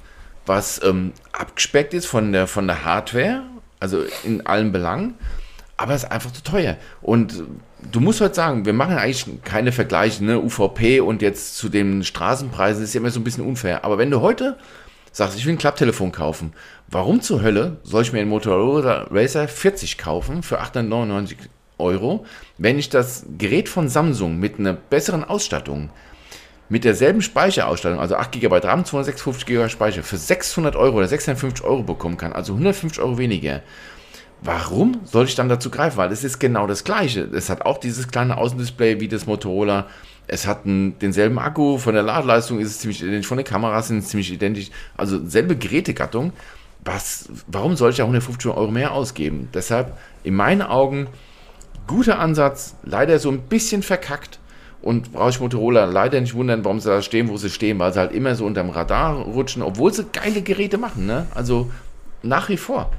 [0.45, 3.41] was ähm, abgespeckt ist von der, von der Hardware,
[3.79, 5.15] also in allen Belangen,
[5.77, 6.77] aber es ist einfach zu teuer.
[7.01, 7.43] Und
[7.91, 10.39] du musst heute sagen, wir machen eigentlich keine Vergleiche, ne?
[10.39, 13.85] UVP und jetzt zu den Straßenpreisen ist ja immer so ein bisschen unfair.
[13.85, 14.57] Aber wenn du heute
[15.11, 16.53] sagst, ich will ein Klapptelefon kaufen,
[16.89, 21.37] warum zur Hölle soll ich mir einen Motorola Racer 40 kaufen für 899
[21.77, 22.25] Euro,
[22.57, 25.89] wenn ich das Gerät von Samsung mit einer besseren Ausstattung,
[26.69, 31.65] mit derselben Speicherausstattung, also 8 GB RAM, 256 GB Speicher, für 600 Euro oder 650
[31.65, 33.61] Euro bekommen kann, also 150 Euro weniger,
[34.41, 35.97] Warum soll ich dann dazu greifen?
[35.97, 37.21] Weil es ist genau das gleiche.
[37.21, 39.87] Es hat auch dieses kleine Außendisplay wie das Motorola.
[40.27, 41.77] Es hat einen, denselben Akku.
[41.77, 43.27] Von der Ladeleistung ist es ziemlich identisch.
[43.27, 44.69] Von den Kameras sind es ziemlich identisch.
[44.95, 46.31] Also selbe Gerätegattung.
[46.85, 49.49] Was, warum soll ich da 150 Euro mehr ausgeben?
[49.53, 51.07] Deshalb in meinen Augen
[51.87, 52.75] guter Ansatz.
[52.83, 54.39] Leider so ein bisschen verkackt.
[54.81, 57.91] Und brauche ich Motorola leider nicht wundern, warum sie da stehen, wo sie stehen, weil
[57.91, 61.05] sie halt immer so unterm Radar rutschen, obwohl sie geile Geräte machen.
[61.05, 61.27] Ne?
[61.35, 61.69] Also
[62.23, 62.91] nach wie vor.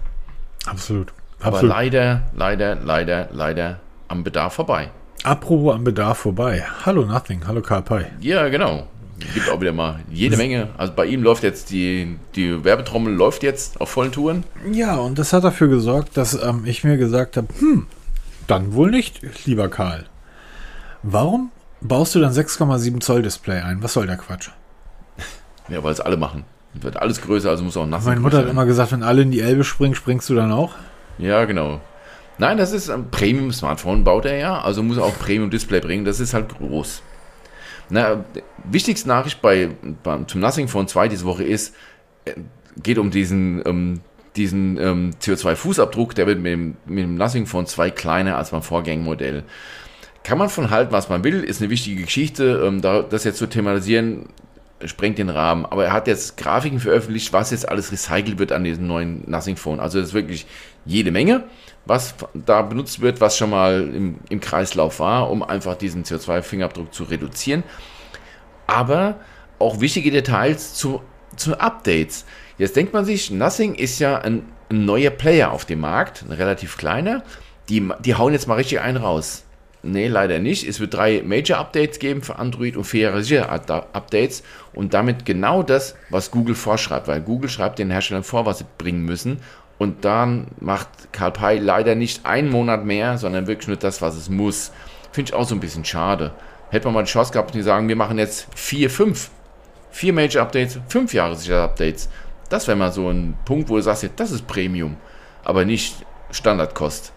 [0.66, 1.12] Absolut.
[1.40, 1.74] Aber Absolut.
[1.74, 4.90] leider, leider, leider, leider am Bedarf vorbei.
[5.22, 6.64] Apropos am Bedarf vorbei.
[6.84, 8.10] Hallo Nothing, hallo Karl Pei.
[8.20, 8.86] Ja, genau.
[9.34, 10.68] Gibt auch wieder mal jede Menge.
[10.78, 14.44] Also bei ihm läuft jetzt die, die Werbetrommel läuft jetzt auf vollen Touren.
[14.72, 17.86] Ja, und das hat dafür gesorgt, dass ähm, ich mir gesagt habe, hm,
[18.46, 20.06] dann wohl nicht, lieber Karl.
[21.02, 21.50] Warum
[21.80, 23.82] baust du dann 6,7 Zoll Display ein?
[23.82, 24.50] Was soll der Quatsch?
[25.68, 26.44] Ja, weil es alle machen.
[26.74, 29.30] Wird alles größer, also muss auch nass Meine Mutter hat immer gesagt, wenn alle in
[29.30, 30.74] die Elbe springen, springst du dann auch?
[31.18, 31.80] Ja, genau.
[32.38, 36.20] Nein, das ist ein Premium-Smartphone, baut er ja, also muss er auch Premium-Display bringen, das
[36.20, 37.02] ist halt groß.
[37.90, 38.24] Na,
[38.64, 39.70] wichtigste Nachricht bei,
[40.02, 41.74] bei, zum Nothing Phone 2 diese Woche ist,
[42.24, 42.34] äh,
[42.82, 44.00] geht um diesen, um,
[44.36, 48.62] diesen ähm, CO2-Fußabdruck, der wird mit dem, mit dem Nothing Phone 2 kleiner als beim
[48.62, 49.42] Vorgängermodell.
[50.30, 52.62] Kann man von halten, was man will, ist eine wichtige Geschichte.
[52.64, 54.28] Ähm, da, das jetzt zu thematisieren,
[54.84, 55.66] sprengt den Rahmen.
[55.66, 59.56] Aber er hat jetzt Grafiken veröffentlicht, was jetzt alles recycelt wird an diesem neuen Nothing
[59.56, 59.80] Phone.
[59.80, 60.46] Also das ist wirklich
[60.84, 61.42] jede Menge,
[61.84, 66.94] was da benutzt wird, was schon mal im, im Kreislauf war, um einfach diesen CO2-Fingerabdruck
[66.94, 67.64] zu reduzieren.
[68.68, 69.16] Aber
[69.58, 71.02] auch wichtige Details zu,
[71.34, 72.24] zu Updates.
[72.56, 76.30] Jetzt denkt man sich, Nothing ist ja ein, ein neuer Player auf dem Markt, ein
[76.30, 77.24] relativ kleiner.
[77.68, 79.42] Die, die hauen jetzt mal richtig einen raus.
[79.82, 80.68] Nee, leider nicht.
[80.68, 83.14] Es wird drei Major-Updates geben für Android und vier
[83.50, 84.42] Updates
[84.74, 88.66] und damit genau das, was Google vorschreibt, weil Google schreibt den Herstellern vor, was sie
[88.76, 89.40] bringen müssen
[89.80, 94.28] und dann macht Pei leider nicht einen Monat mehr, sondern wirklich nur das, was es
[94.28, 94.72] muss.
[95.10, 96.32] Finde ich auch so ein bisschen schade.
[96.68, 99.30] Hätte man mal die Chance gehabt, die sagen, wir machen jetzt vier, fünf,
[99.90, 102.10] vier Major-Updates, fünf Jahres-Updates.
[102.50, 104.98] Das wäre mal so ein Punkt, wo du sagst, das ist Premium,
[105.44, 107.14] aber nicht Standardkost.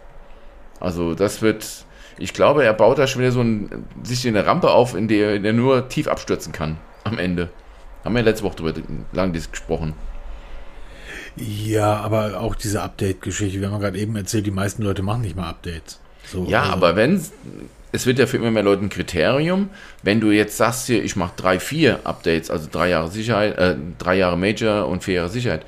[0.80, 1.83] Also das wird
[2.18, 5.43] ich glaube, er baut da schon wieder so ein, sich eine Rampe auf, in der
[5.43, 7.49] er nur tief abstürzen kann am Ende.
[8.03, 8.82] Haben wir letzte Woche darüber
[9.14, 9.93] lang gesprochen.
[11.36, 15.36] Ja, aber auch diese Update-Geschichte, wir haben gerade eben erzählt, die meisten Leute machen nicht
[15.36, 15.99] mal Updates.
[16.26, 16.74] So, ja, also.
[16.74, 17.22] aber wenn
[17.93, 19.70] es wird ja für immer mehr Leute ein Kriterium,
[20.01, 23.76] wenn du jetzt sagst hier, ich mache drei, vier Updates, also drei Jahre Sicherheit, äh,
[23.99, 25.64] drei Jahre Major und vier Jahre Sicherheit,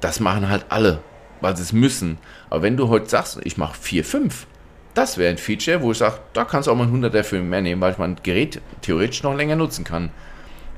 [0.00, 1.00] das machen halt alle,
[1.40, 2.18] weil sie es müssen.
[2.50, 4.46] Aber wenn du heute sagst, ich mache vier, fünf,
[4.94, 7.48] das wäre ein Feature, wo ich sage, da kannst du auch mal ein 100er Film
[7.48, 10.10] mehr nehmen, weil ich mein Gerät theoretisch noch länger nutzen kann.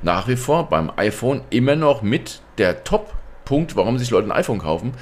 [0.03, 4.59] Nach wie vor beim iPhone immer noch mit der Top-Punkt, warum sich Leute ein iPhone
[4.59, 4.93] kaufen.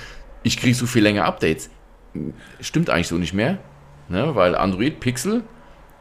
[0.42, 1.70] Ich kriege so viel länger Updates.
[2.60, 3.58] Stimmt eigentlich so nicht mehr.
[4.08, 4.34] Ne?
[4.34, 5.42] Weil Android Pixel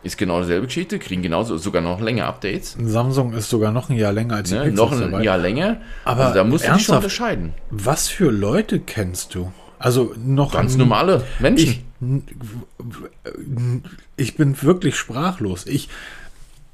[0.04, 2.76] ist genau dieselbe Geschichte, kriegen genauso sogar noch länger Updates.
[2.80, 4.62] Samsung ist sogar noch ein Jahr länger als die Ne?
[4.62, 5.24] Pixels Noch ein dabei.
[5.24, 5.78] Jahr länger.
[6.06, 7.54] Aber also da musst du dich schon unterscheiden.
[7.70, 9.52] Was für Leute kennst du?
[9.80, 11.70] Also noch Ganz normale Menschen.
[11.70, 11.86] Ich,
[14.18, 15.68] ich bin wirklich sprachlos.
[15.68, 15.90] Ich,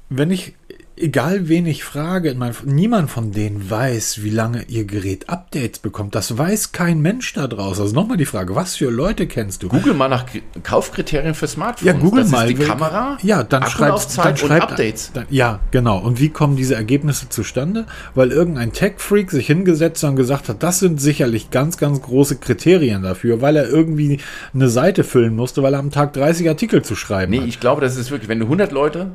[0.08, 0.54] wenn ich,
[1.00, 5.78] egal wen ich frage, in meinem, niemand von denen weiß, wie lange ihr Gerät Updates
[5.78, 6.14] bekommt.
[6.14, 7.82] Das weiß kein Mensch da draußen.
[7.82, 9.68] Also nochmal die Frage, was für Leute kennst du?
[9.68, 10.26] Google mal nach
[10.62, 11.94] Kaufkriterien für Smartphones.
[11.94, 12.46] Ja, Google das mal.
[12.48, 15.12] Die Kamera, ja, dann schreibt, dann schreibt Updates.
[15.12, 15.98] Dann, ja, genau.
[15.98, 17.86] Und wie kommen diese Ergebnisse zustande?
[18.14, 23.02] Weil irgendein Tech-Freak sich hingesetzt und gesagt hat, das sind sicherlich ganz, ganz große Kriterien
[23.02, 24.18] dafür, weil er irgendwie
[24.54, 27.46] eine Seite füllen musste, weil er am Tag 30 Artikel zu schreiben Nee, hat.
[27.48, 29.12] ich glaube, das ist wirklich, wenn du 100 Leute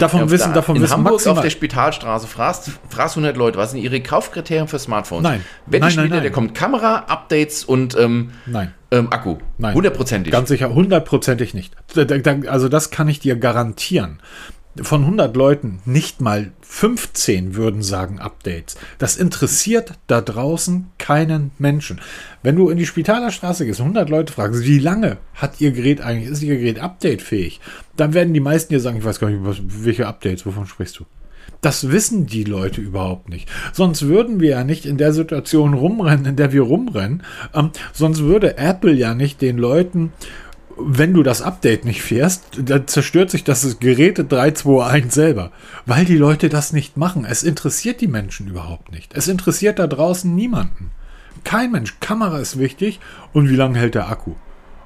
[0.00, 3.80] Davon wissen- davon wissen Hamburg maximal- auf der Spitalstraße fragst, fragst 100 Leute, was sind
[3.80, 5.22] ihre Kaufkriterien für Smartphones?
[5.22, 5.44] Nein.
[5.66, 6.10] Nein, ich nein.
[6.22, 8.72] der kommt Kamera, Updates und ähm, Nein.
[8.90, 9.38] ähm, Akku.
[9.58, 9.74] Nein.
[9.74, 10.32] Hundertprozentig.
[10.32, 11.74] Ganz sicher, hundertprozentig nicht.
[12.48, 14.20] Also das kann ich dir garantieren.
[14.80, 18.76] Von 100 Leuten nicht mal 15 würden sagen Updates.
[18.96, 22.00] Das interessiert da draußen keinen Menschen.
[22.42, 26.00] Wenn du in die Spitaler Straße gehst, 100 Leute fragst, wie lange hat ihr Gerät
[26.00, 27.60] eigentlich, ist ihr Gerät updatefähig?
[27.96, 30.98] Dann werden die meisten dir sagen, ich weiß gar nicht, was, welche Updates, wovon sprichst
[30.98, 31.04] du?
[31.60, 33.48] Das wissen die Leute überhaupt nicht.
[33.74, 37.22] Sonst würden wir ja nicht in der Situation rumrennen, in der wir rumrennen.
[37.54, 40.12] Ähm, sonst würde Apple ja nicht den Leuten,
[40.84, 45.50] wenn du das Update nicht fährst, dann zerstört sich das Gerät 321 selber.
[45.86, 47.24] Weil die Leute das nicht machen.
[47.24, 49.14] Es interessiert die Menschen überhaupt nicht.
[49.14, 50.90] Es interessiert da draußen niemanden.
[51.44, 51.98] Kein Mensch.
[52.00, 53.00] Kamera ist wichtig.
[53.32, 54.34] Und wie lange hält der Akku?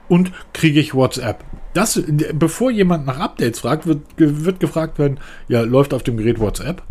[0.09, 1.45] Und kriege ich WhatsApp?
[1.75, 6.39] Das, bevor jemand nach Updates fragt, wird, wird gefragt werden, ja, läuft auf dem Gerät
[6.39, 6.83] WhatsApp?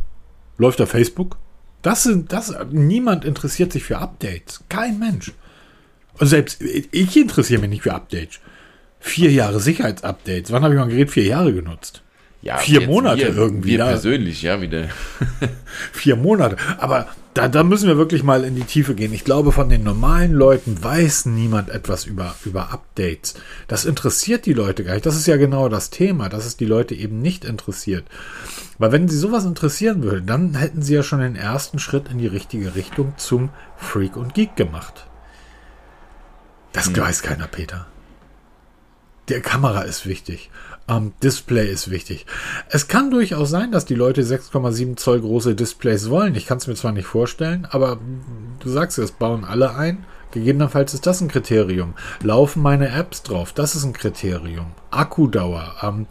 [0.57, 1.37] Läuft da Facebook?
[1.81, 4.63] Das sind, das, niemand interessiert sich für Updates.
[4.69, 5.33] Kein Mensch.
[6.19, 8.39] Und selbst ich interessiere mich nicht für Updates.
[9.05, 10.51] Vier Jahre Sicherheitsupdates.
[10.51, 12.01] Wann habe ich mein Gerät vier Jahre genutzt?
[12.45, 13.87] ja, vier Monate wir, irgendwie, Wir ja.
[13.87, 14.87] persönlich, ja, wieder.
[15.91, 16.57] Vier Monate.
[16.77, 19.13] Aber da, da müssen wir wirklich mal in die Tiefe gehen.
[19.13, 23.33] Ich glaube, von den normalen Leuten weiß niemand etwas über, über Updates.
[23.67, 25.07] Das interessiert die Leute gar nicht.
[25.07, 28.05] Das ist ja genau das Thema, dass es die Leute eben nicht interessiert.
[28.77, 32.19] Weil wenn sie sowas interessieren würde, dann hätten sie ja schon den ersten Schritt in
[32.19, 35.07] die richtige Richtung zum Freak und Geek gemacht.
[36.73, 37.87] Das weiß keiner, Peter.
[39.29, 40.51] Der Kamera ist wichtig.
[40.87, 42.27] Ähm, Display ist wichtig.
[42.69, 46.35] Es kann durchaus sein, dass die Leute 6,7 Zoll große Displays wollen.
[46.35, 47.97] Ich kann es mir zwar nicht vorstellen, aber
[48.59, 50.05] du sagst es, bauen alle ein.
[50.29, 51.93] Gegebenenfalls ist das ein Kriterium.
[52.21, 53.53] Laufen meine Apps drauf?
[53.53, 54.67] Das ist ein Kriterium.
[54.91, 55.75] Akkudauer.
[55.81, 56.05] Ähm,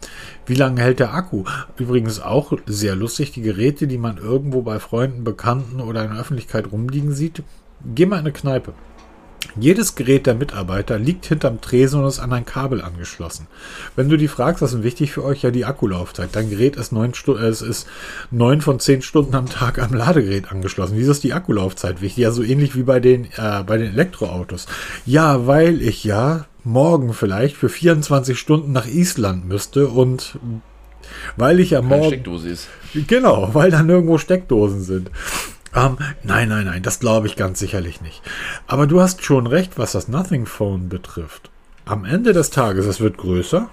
[0.45, 1.45] wie lange hält der Akku?
[1.77, 3.31] Übrigens auch sehr lustig.
[3.31, 7.43] Die Geräte, die man irgendwo bei Freunden, Bekannten oder in der Öffentlichkeit rumliegen sieht.
[7.93, 8.73] Geh mal in eine Kneipe.
[9.57, 13.47] Jedes Gerät der Mitarbeiter liegt hinterm Tresen und ist an ein Kabel angeschlossen.
[13.95, 15.43] Wenn du die fragst, was ist wichtig für euch?
[15.43, 16.29] Ja, die Akkulaufzeit.
[16.33, 17.87] Dein Gerät ist neun, Stu äh, es ist
[18.31, 20.97] neun von zehn Stunden am Tag am Ladegerät angeschlossen.
[20.97, 22.23] Wieso ist die Akkulaufzeit wichtig?
[22.23, 24.65] Ja, so ähnlich wie bei den, äh, bei den Elektroautos.
[25.05, 30.37] Ja, weil ich ja morgen vielleicht für 24 Stunden nach Island müsste und
[31.37, 32.67] weil ich ja morgen Steckdose ist.
[33.07, 35.11] Genau, weil da nirgendwo Steckdosen sind.
[35.75, 38.21] Ähm, nein, nein, nein, das glaube ich ganz sicherlich nicht.
[38.65, 41.51] Aber du hast schon recht, was das Nothing Phone betrifft.
[41.83, 43.69] Am Ende des Tages, es wird größer.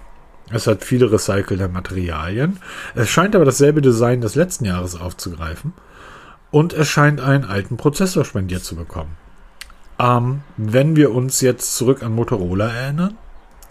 [0.51, 2.59] Es hat viele recycelte Materialien.
[2.95, 5.73] Es scheint aber dasselbe Design des letzten Jahres aufzugreifen.
[6.51, 9.17] Und es scheint einen alten Prozessor spendiert zu bekommen.
[9.99, 13.17] Ähm, wenn wir uns jetzt zurück an Motorola erinnern,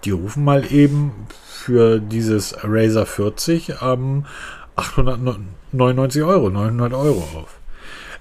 [0.06, 1.12] die rufen mal eben
[1.46, 4.26] für dieses Razer 40 ähm,
[4.76, 7.61] 899 Euro, 900 Euro auf.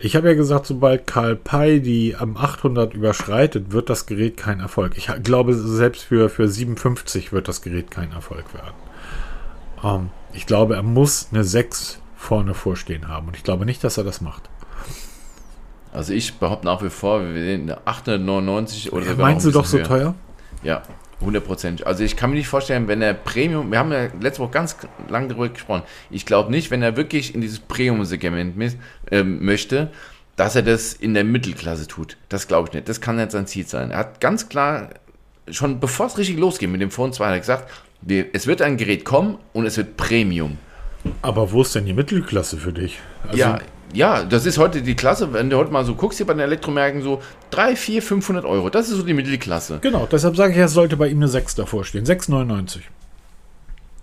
[0.02, 4.60] Ich habe ja gesagt, sobald Karl Pei die am 800 überschreitet, wird das Gerät kein
[4.60, 4.96] Erfolg.
[4.96, 8.74] Ich glaube, selbst für, für 57 wird das Gerät kein Erfolg werden.
[9.84, 13.28] Ähm, ich glaube, er muss eine 6 vorne vorstehen haben.
[13.28, 14.48] Und ich glaube nicht, dass er das macht.
[15.92, 19.50] Also ich behaupte nach wie vor, wir sehen eine 899 oder Ja, sogar meinst du
[19.50, 19.84] doch so höher.
[19.84, 20.14] teuer?
[20.62, 20.82] Ja,
[21.22, 21.82] 100%.
[21.84, 24.76] Also ich kann mir nicht vorstellen, wenn er Premium, wir haben ja letzte Woche ganz
[25.08, 28.76] lange darüber gesprochen, ich glaube nicht, wenn er wirklich in dieses Premium-Segment
[29.10, 29.90] ähm, möchte,
[30.36, 32.16] dass er das in der Mittelklasse tut.
[32.28, 32.88] Das glaube ich nicht.
[32.88, 33.90] Das kann nicht sein Ziel sein.
[33.90, 34.90] Er hat ganz klar,
[35.50, 37.70] schon bevor es richtig losgeht mit dem Phone 2, hat er gesagt,
[38.32, 40.56] es wird ein Gerät kommen und es wird Premium.
[41.22, 42.98] Aber wo ist denn die Mittelklasse für dich?
[43.26, 43.58] Also, ja,
[43.92, 46.40] ja, das ist heute die Klasse, wenn du heute mal so guckst hier bei den
[46.40, 48.70] Elektromärkten, so 3, 4, 500 Euro.
[48.70, 49.78] Das ist so die Mittelklasse.
[49.80, 52.04] Genau, deshalb sage ich, es sollte bei ihm eine 6 davor stehen.
[52.04, 52.80] 6,99.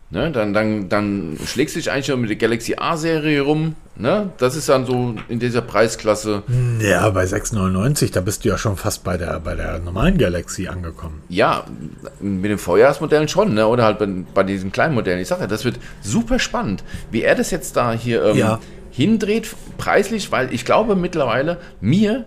[0.10, 3.76] Ne, dann, dann, dann schlägst du dich eigentlich schon mit der Galaxy A-Serie rum.
[3.98, 4.30] Ne?
[4.38, 6.44] Das ist dann so in dieser Preisklasse.
[6.80, 10.68] Ja, bei 6,99, da bist du ja schon fast bei der, bei der normalen Galaxy
[10.68, 11.22] angekommen.
[11.28, 11.66] Ja,
[12.22, 13.68] mit den Vorjahresmodellen schon, ne?
[13.68, 15.20] oder halt bei, bei diesen kleinen Modellen.
[15.20, 18.60] Ich sage ja, das wird super spannend, wie er das jetzt da hier ähm, Ja.
[18.98, 22.26] Hindreht, preislich, weil ich glaube mittlerweile, mir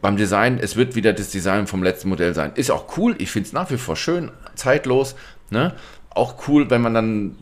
[0.00, 2.52] beim Design, es wird wieder das Design vom letzten Modell sein.
[2.54, 5.14] Ist auch cool, ich finde es nach wie vor schön, zeitlos.
[5.50, 5.74] Ne?
[6.08, 7.36] Auch cool, wenn man dann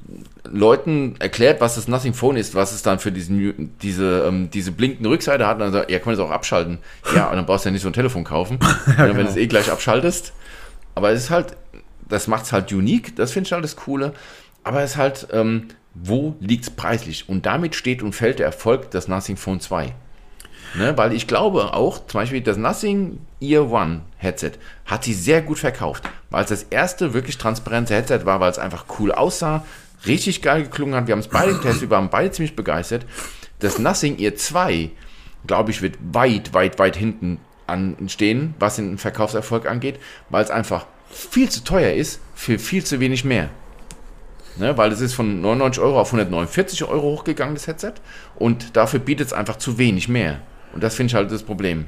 [0.51, 4.73] Leuten erklärt, was das Nothing Phone ist, was es dann für diesen, diese, ähm, diese
[4.73, 5.55] blinkende Rückseite hat.
[5.55, 6.79] Und dann sagt, ja, kann man das auch abschalten.
[7.15, 8.59] Ja, und dann brauchst du ja nicht so ein Telefon kaufen,
[8.97, 10.33] wenn du es eh gleich abschaltest.
[10.97, 11.57] Aber es ist halt,
[12.09, 14.15] das macht es halt unique, das finde ich halt das Coole.
[14.65, 15.69] Aber es ist halt, ähm,
[16.03, 17.29] wo liegt es preislich?
[17.29, 19.95] Und damit steht und fällt der Erfolg des Nothing Phone 2.
[20.75, 24.53] Ne, weil ich glaube auch, zum Beispiel das Nothing Ear One Headset
[24.85, 28.59] hat sich sehr gut verkauft, weil es das erste wirklich transparente Headset war, weil es
[28.59, 29.65] einfach cool aussah,
[30.07, 31.07] richtig geil geklungen hat.
[31.07, 33.07] Wir haben es beide getestet, wir waren beide ziemlich begeistert.
[33.61, 34.91] Das Nothing Ear 2,
[35.47, 40.87] glaube ich, wird weit, weit, weit hinten anstehen, was den Verkaufserfolg angeht, weil es einfach
[41.11, 43.49] viel zu teuer ist für viel zu wenig mehr.
[44.59, 47.95] Ne, weil es ist von 99 Euro auf 149 Euro hochgegangen, das Headset.
[48.37, 50.41] Und dafür bietet es einfach zu wenig mehr.
[50.73, 51.87] Und das finde ich halt das Problem.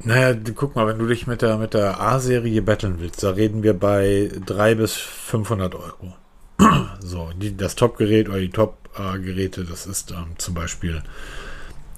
[0.00, 3.62] Naja, guck mal, wenn du dich mit der, mit der A-Serie betteln willst, da reden
[3.62, 6.14] wir bei 300 bis 500 Euro.
[7.00, 11.02] So, die, das Top-Gerät oder die Top-Geräte, das ist ähm, zum Beispiel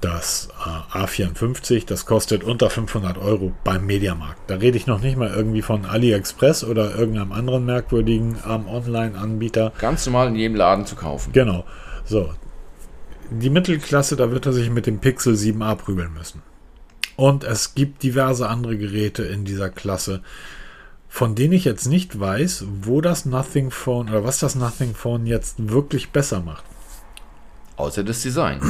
[0.00, 4.38] das äh, A54, das kostet unter 500 Euro beim Mediamarkt.
[4.48, 9.72] Da rede ich noch nicht mal irgendwie von AliExpress oder irgendeinem anderen merkwürdigen ähm, Online-Anbieter.
[9.78, 11.32] Ganz normal in jedem Laden zu kaufen.
[11.32, 11.64] Genau.
[12.04, 12.30] So.
[13.30, 16.42] Die Mittelklasse, da wird er sich mit dem Pixel 7a prügeln müssen.
[17.16, 20.22] Und es gibt diverse andere Geräte in dieser Klasse,
[21.08, 25.26] von denen ich jetzt nicht weiß, wo das Nothing Phone oder was das Nothing Phone
[25.26, 26.64] jetzt wirklich besser macht.
[27.80, 28.60] Außer das Design.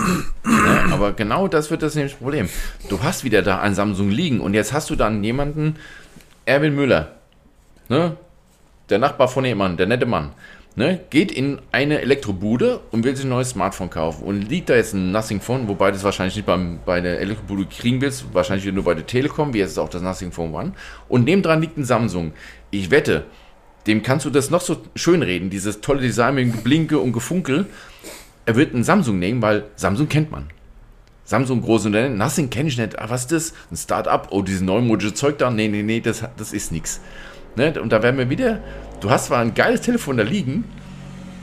[0.44, 2.48] ja, aber genau das wird das nämlich Problem.
[2.88, 5.76] Du hast wieder da ein Samsung liegen und jetzt hast du dann jemanden,
[6.46, 7.16] Erwin Müller,
[7.88, 8.16] ne?
[8.88, 10.30] der Nachbar von jemandem, der nette Mann,
[10.76, 11.00] ne?
[11.11, 14.94] geht in eine Elektrobude und will sich ein neues Smartphone kaufen und liegt da jetzt
[14.94, 18.72] ein Nothing Phone, wobei du das wahrscheinlich nicht beim, bei der Elektrobude kriegen willst, wahrscheinlich
[18.72, 20.72] nur bei der Telekom, wie jetzt ist auch das Nothing Phone One.
[21.08, 22.32] Und nebendran liegt ein Samsung.
[22.70, 23.24] Ich wette,
[23.88, 27.12] dem kannst du das noch so schön reden, dieses tolle Design mit dem Geblinke und
[27.12, 27.66] Gefunkel.
[28.51, 30.48] Er wird einen Samsung nehmen, weil Samsung kennt man.
[31.24, 32.98] Samsung große Unternehmen, Nothing kenne ich nicht.
[32.98, 33.55] Ah, was ist das?
[33.70, 34.26] Ein Start-up?
[34.32, 35.53] Oh, dieses neumodische Zeug da?
[35.53, 37.01] Nee, nee, nee, das, das ist nichts.
[37.55, 37.80] Ne?
[37.80, 38.59] Und da werden wir wieder,
[39.01, 40.64] du hast zwar ein geiles Telefon da liegen,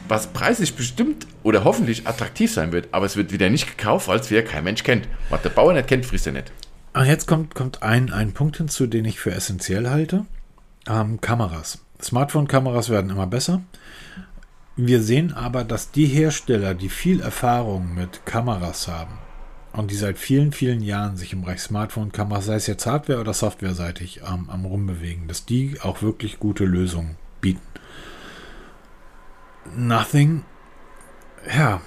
[0.10, 4.20] was preislich bestimmt oder hoffentlich attraktiv sein wird, aber es wird wieder nicht gekauft, weil
[4.20, 5.08] es wieder kein Mensch kennt.
[5.30, 6.52] Was der Bauer nicht kennt, frisst er nicht.
[6.92, 10.26] Ah, jetzt kommt, kommt ein, ein Punkt hinzu, den ich für essentiell halte.
[10.90, 11.80] Ähm, Kameras.
[12.02, 13.62] Smartphone-Kameras werden immer besser.
[14.80, 19.18] Wir sehen aber, dass die Hersteller, die viel Erfahrung mit Kameras haben
[19.74, 23.34] und die seit vielen, vielen Jahren sich im Bereich Smartphone-Kameras, sei es jetzt Hardware- oder
[23.34, 27.62] Softwareseitig, ähm, am Rumbewegen, dass die auch wirklich gute Lösungen bieten.
[29.76, 30.44] Nothing,
[31.52, 31.82] ja,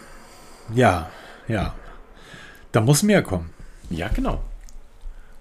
[0.74, 1.10] ja,
[1.46, 1.74] ja.
[2.72, 3.50] Da muss mehr kommen.
[3.88, 4.42] Ja, genau.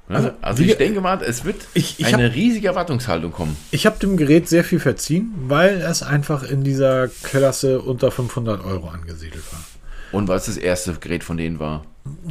[0.10, 0.16] Ne?
[0.16, 3.56] Also, Also, ich denke mal, es wird Ich- ich eine riesige Erwartungshaltung kommen.
[3.72, 8.66] Ich habe dem Gerät sehr viel verziehen, weil es einfach in dieser Klasse unter 500
[8.66, 9.62] Euro angesiedelt war.
[10.12, 11.84] Und weil es das erste Gerät von denen war.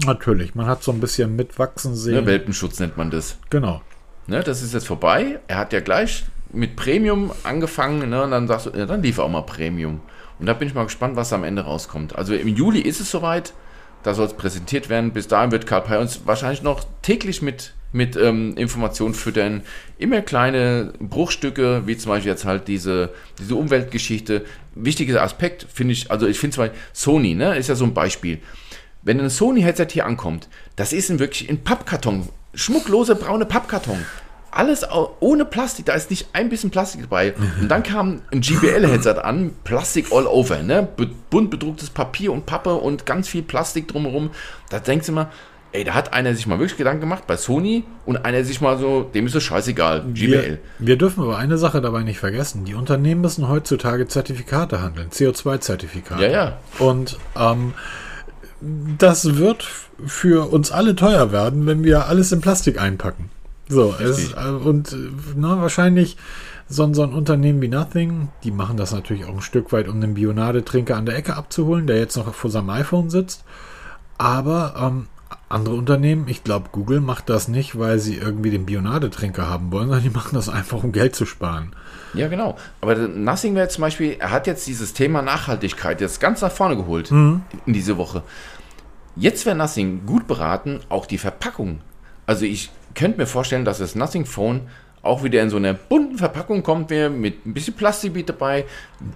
[0.04, 1.96] Natürlich, man hat so ein bisschen mitwachsen Ne?
[1.96, 2.26] sehen.
[2.26, 3.36] Welpenschutz nennt man das.
[3.50, 3.80] genau.
[4.26, 5.38] Ne, das ist jetzt vorbei.
[5.46, 8.10] Er hat ja gleich mit Premium angefangen.
[8.10, 10.00] Ne, und dann sagst du, ja, dann lief er auch mal Premium.
[10.38, 12.14] Und da bin ich mal gespannt, was am Ende rauskommt.
[12.16, 13.54] Also im Juli ist es soweit.
[14.02, 15.12] Da soll es präsentiert werden.
[15.12, 19.62] Bis dahin wird Karl Pei uns wahrscheinlich noch täglich mit, mit ähm, Informationen füttern.
[19.98, 24.44] Immer kleine Bruchstücke, wie zum Beispiel jetzt halt diese, diese Umweltgeschichte.
[24.74, 28.40] Wichtiger Aspekt finde ich, also ich finde zwar Sony, ne, ist ja so ein Beispiel.
[29.02, 32.28] Wenn ein Sony-Headset hier ankommt, das ist ein wirklich ein Pappkarton.
[32.54, 34.04] Schmucklose braune Pappkarton.
[34.50, 34.86] Alles
[35.20, 37.34] ohne Plastik, da ist nicht ein bisschen Plastik dabei.
[37.60, 40.88] Und dann kam ein GBL-Headset an, Plastik all over, ne?
[40.96, 44.30] Be bunt bedrucktes Papier und Pappe und ganz viel Plastik drumherum.
[44.70, 45.30] Da denkst du immer,
[45.72, 48.78] ey, da hat einer sich mal wirklich Gedanken gemacht bei Sony und einer sich mal
[48.78, 50.30] so, dem ist es scheißegal, GBL.
[50.30, 52.64] Wir, wir dürfen aber eine Sache dabei nicht vergessen.
[52.64, 56.22] Die Unternehmen müssen heutzutage Zertifikate handeln, CO2-Zertifikate.
[56.22, 56.58] Ja, ja.
[56.78, 57.74] Und ähm,
[58.60, 59.68] das wird
[60.06, 63.30] für uns alle teuer werden, wenn wir alles in Plastik einpacken.
[63.68, 64.96] So, es, äh, und äh,
[65.36, 66.16] na, wahrscheinlich
[66.68, 69.88] so, ein- so ein Unternehmen wie Nothing, die machen das natürlich auch ein Stück weit,
[69.88, 73.44] um den Bionade-Trinker an der Ecke abzuholen, der jetzt noch vor seinem iPhone sitzt.
[74.16, 75.06] Aber ähm,
[75.48, 79.88] andere Unternehmen, ich glaube, Google macht das nicht, weil sie irgendwie den Bionade-Tränker haben wollen,
[79.88, 81.72] sondern die machen das einfach, um Geld zu sparen.
[82.14, 82.56] Ja, genau.
[82.80, 86.76] Aber Nothing wäre zum Beispiel, er hat jetzt dieses Thema Nachhaltigkeit jetzt ganz nach vorne
[86.76, 88.22] geholt in diese Woche.
[89.16, 91.80] Jetzt wäre Nothing gut beraten, auch die Verpackung.
[92.26, 94.62] Also ich könnte mir vorstellen, dass das Nothing Phone
[95.02, 98.64] auch wieder in so einer bunten Verpackung kommt, mit ein bisschen Plastik dabei.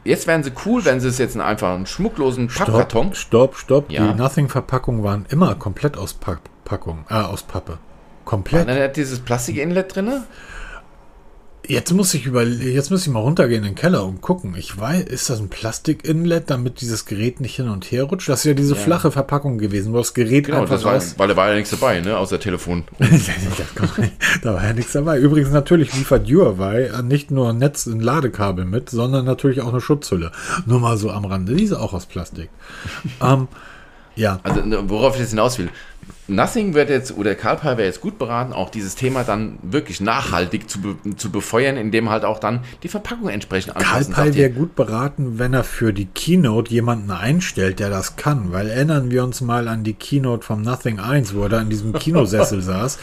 [0.05, 3.15] Jetzt wären sie cool, wenn sie es jetzt in einfach einen schmucklosen Pappkarton.
[3.15, 3.91] Stopp, stopp, stopp.
[3.91, 4.13] Ja.
[4.13, 7.79] Die Nothing-Verpackungen waren immer komplett aus Pack Packung, äh, aus Pappe.
[8.25, 8.69] Komplett.
[8.69, 10.23] Dann hat dieses Plastik-Inlet drin.
[11.69, 14.55] Jetzt muss ich über, jetzt muss ich mal runtergehen in den Keller und gucken.
[14.59, 18.29] Ich weiß, ist das ein Plastik-Inlet, damit dieses Gerät nicht hin und her rutscht?
[18.29, 21.15] Das ist ja diese flache Verpackung gewesen, wo das Gerät Genau, einfach das war, raus.
[21.19, 22.83] weil da war ja nichts dabei, ne, außer Telefon.
[24.43, 25.19] da war ja nichts dabei.
[25.19, 29.81] Übrigens natürlich liefert Huawei nicht nur ein Netz, ein Ladekabel mit, sondern natürlich auch eine
[29.81, 30.33] Schutzhülle.
[30.67, 31.55] Nur mal so am Rande.
[31.55, 32.51] Die ist auch aus Plastik.
[33.23, 33.49] ähm,
[34.17, 34.41] ja.
[34.43, 35.69] Also ne, worauf ich jetzt hinaus will.
[36.29, 40.01] Nothing wird jetzt, oder Karl Pei wäre jetzt gut beraten, auch dieses Thema dann wirklich
[40.01, 44.15] nachhaltig zu, be, zu befeuern, indem halt auch dann die Verpackung entsprechend anpassen.
[44.15, 48.53] Sagt wäre gut beraten, wenn er für die Keynote jemanden einstellt, der das kann.
[48.53, 51.71] Weil erinnern wir uns mal an die Keynote vom Nothing 1, wo er da in
[51.71, 52.99] diesem Kinosessel saß.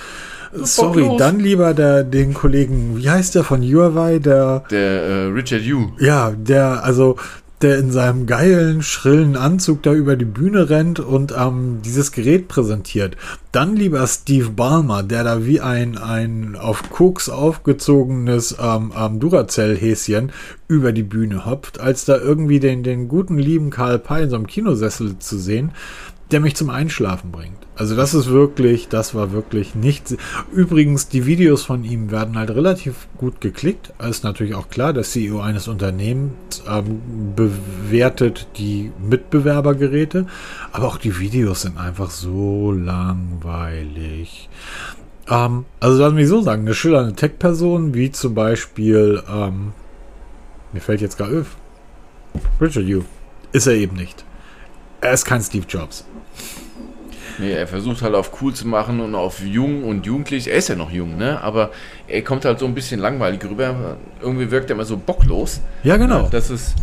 [0.54, 1.20] Sorry, bocklos.
[1.20, 5.90] dann lieber der, den Kollegen, wie heißt der von Huawei, der, Der äh, Richard Yu.
[6.00, 7.18] ja, der, also,
[7.62, 12.48] der in seinem geilen, schrillen Anzug da über die Bühne rennt und ähm, dieses Gerät
[12.48, 13.18] präsentiert.
[13.52, 20.32] Dann lieber Steve Ballmer, der da wie ein, ein auf Koks aufgezogenes ähm, ähm, Duracell-Häschen
[20.68, 24.36] über die Bühne hopft, als da irgendwie den, den guten, lieben Karl Pei in so
[24.38, 25.72] einem Kinosessel zu sehen,
[26.32, 27.58] der mich zum Einschlafen bringt.
[27.76, 30.18] Also das ist wirklich, das war wirklich nicht.
[30.52, 33.94] Übrigens, die Videos von ihm werden halt relativ gut geklickt.
[34.00, 37.02] Ist natürlich auch klar, der CEO eines Unternehmens ähm,
[37.36, 40.28] bewertet die Mitbewerbergeräte,
[40.72, 44.50] aber auch die Videos sind einfach so langweilig.
[45.30, 49.72] Ähm, also lass mich so sagen, eine schillernde Tech-Person, wie zum Beispiel, ähm,
[50.74, 51.56] mir fällt jetzt gar Öf.
[52.60, 53.04] Richard Yu.
[53.52, 54.26] Ist er eben nicht.
[55.02, 56.06] Er ist kein Steve Jobs.
[57.40, 60.50] Nee, er versucht halt auf cool zu machen und auf jung und jugendlich.
[60.50, 61.42] Er ist ja noch jung, ne?
[61.42, 61.72] Aber
[62.08, 63.98] er kommt halt so ein bisschen langweilig rüber.
[64.22, 65.62] Irgendwie wirkt er immer so bocklos.
[65.84, 66.28] Ja, genau.
[66.30, 66.76] Das ist,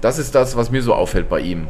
[0.00, 1.66] das ist das, was mir so auffällt bei ihm.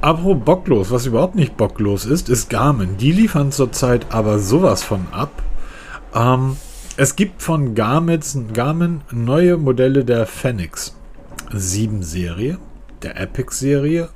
[0.00, 2.96] Apropos bocklos, was überhaupt nicht bocklos ist, ist Garmin.
[2.96, 5.30] Die liefern zurzeit aber sowas von ab.
[6.14, 6.56] Ähm,
[6.96, 10.96] es gibt von Garmin neue Modelle der Phoenix
[11.52, 12.58] 7 Serie,
[13.02, 14.10] der Epic Serie,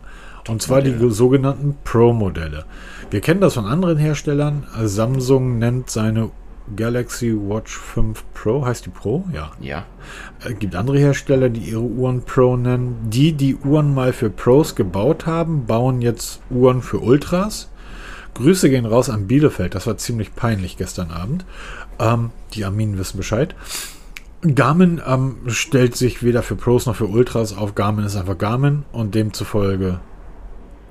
[0.48, 2.64] und zwar die sogenannten Pro-Modelle.
[3.10, 4.66] Wir kennen das von anderen Herstellern.
[4.82, 6.30] Samsung nennt seine
[6.74, 9.24] Galaxy Watch 5 Pro, heißt die Pro?
[9.32, 9.52] Ja.
[9.60, 9.84] Ja.
[10.44, 12.96] Es gibt andere Hersteller, die ihre Uhren Pro nennen.
[13.08, 17.70] Die, die Uhren mal für Pros gebaut haben, bauen jetzt Uhren für Ultras.
[18.34, 19.74] Grüße gehen raus an Bielefeld.
[19.76, 21.44] Das war ziemlich peinlich gestern Abend.
[22.00, 23.54] Ähm, die Arminen wissen Bescheid.
[24.42, 27.74] Garmin ähm, stellt sich weder für Pros noch für Ultras auf.
[27.76, 30.00] Garmin ist einfach Garmin und demzufolge,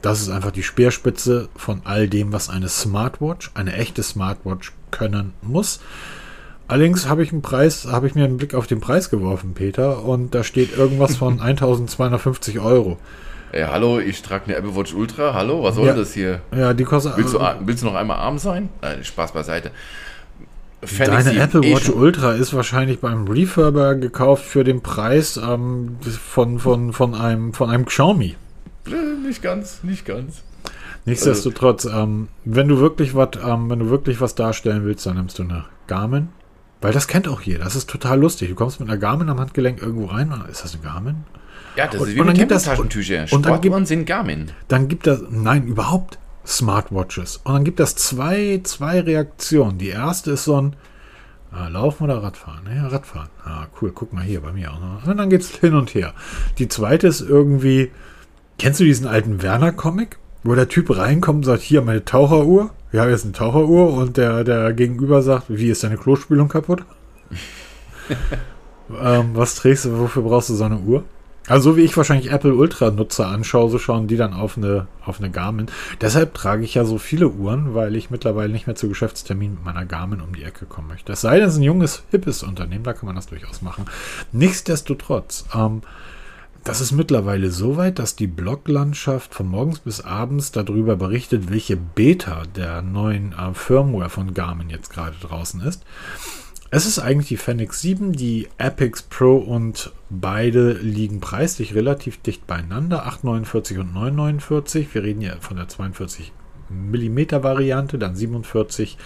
[0.06, 5.34] das ist einfach die Speerspitze von all dem, was eine Smartwatch, eine echte Smartwatch können
[5.42, 5.80] muss.
[6.68, 10.04] Allerdings habe ich einen Preis, habe ich mir einen Blick auf den Preis geworfen, Peter,
[10.04, 12.98] und da steht irgendwas von 1250 Euro.
[13.52, 15.34] Ey, hallo, ich trage eine Apple Watch Ultra.
[15.34, 15.94] Hallo, was soll Ja.
[15.96, 16.42] das hier?
[16.56, 17.16] Ja, die kostet.
[17.18, 18.70] Willst du, willst du noch einmal arm sein?
[18.82, 19.72] Nein, Spaß beiseite.
[20.84, 25.38] Fände Deine Apple eh Watch schon- Ultra ist wahrscheinlich beim Refurber gekauft für den Preis
[25.38, 25.98] ähm,
[26.30, 28.36] von, von, von, einem, von einem Xiaomi.
[28.88, 30.44] Äh, Nicht ganz, nicht ganz.
[31.06, 35.38] Nichtsdestotrotz, ähm, wenn du wirklich was, ähm, wenn du wirklich was darstellen willst, dann nimmst
[35.38, 36.30] du eine Garmin.
[36.82, 37.64] Weil das kennt auch jeder.
[37.64, 38.50] Das ist total lustig.
[38.50, 41.24] Du kommst mit einer Garmin am Handgelenk irgendwo rein und ist das eine Garmin?
[41.76, 43.26] Ja, das Und- ist wie und dann gibt das- Taschentücher.
[43.32, 44.52] und dann gibt- sind Garmin.
[44.68, 47.38] Dann gibt das, nein, überhaupt Smartwatches.
[47.44, 49.78] Und dann gibt das zwei, zwei Reaktionen.
[49.78, 50.76] Die erste ist so ein,
[51.52, 52.62] ah, Laufen oder Radfahren?
[52.76, 53.30] Ja, Radfahren.
[53.44, 55.06] Ah, cool, guck mal hier bei mir auch noch.
[55.08, 56.14] Und dann geht's hin und her.
[56.60, 57.92] Die zweite ist irgendwie,
[58.58, 60.18] kennst du diesen alten Werner-Comic?
[60.44, 62.70] Wo der Typ reinkommt und sagt, hier meine Taucheruhr.
[62.92, 66.86] Wir haben jetzt eine Taucheruhr und der, der Gegenüber sagt, wie ist deine Klospülung kaputt?
[69.02, 71.04] ähm, was trägst du, wofür brauchst du so eine Uhr?
[71.48, 75.20] Also so wie ich wahrscheinlich Apple Ultra-Nutzer anschaue, so schauen die dann auf eine, auf
[75.20, 75.68] eine Garmin.
[76.02, 79.66] Deshalb trage ich ja so viele Uhren, weil ich mittlerweile nicht mehr zu Geschäftsterminen mit
[79.66, 81.14] meiner Garmin um die Ecke kommen möchte.
[81.14, 83.86] Es sei denn, es ist ein junges, hippes Unternehmen, da kann man das durchaus machen.
[84.32, 85.84] Nichtsdestotrotz, ähm,
[86.66, 91.78] das ist mittlerweile so weit, dass die Bloglandschaft von morgens bis abends darüber berichtet, welche
[91.78, 95.86] Beta der neuen äh, Firmware von Garmin jetzt gerade draußen ist.
[96.72, 102.48] Es ist eigentlich die Fenix 7, die Epix Pro und beide liegen preislich relativ dicht
[102.48, 103.08] beieinander.
[103.08, 104.88] 8,49 und 9,49.
[104.92, 106.34] Wir reden ja von der 42
[106.70, 108.98] mm Variante, dann 47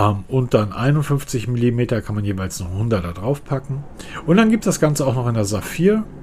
[0.00, 3.84] ähm, und dann 51 mm kann man jeweils noch 100er draufpacken.
[4.26, 5.44] Und dann gibt es das Ganze auch noch in der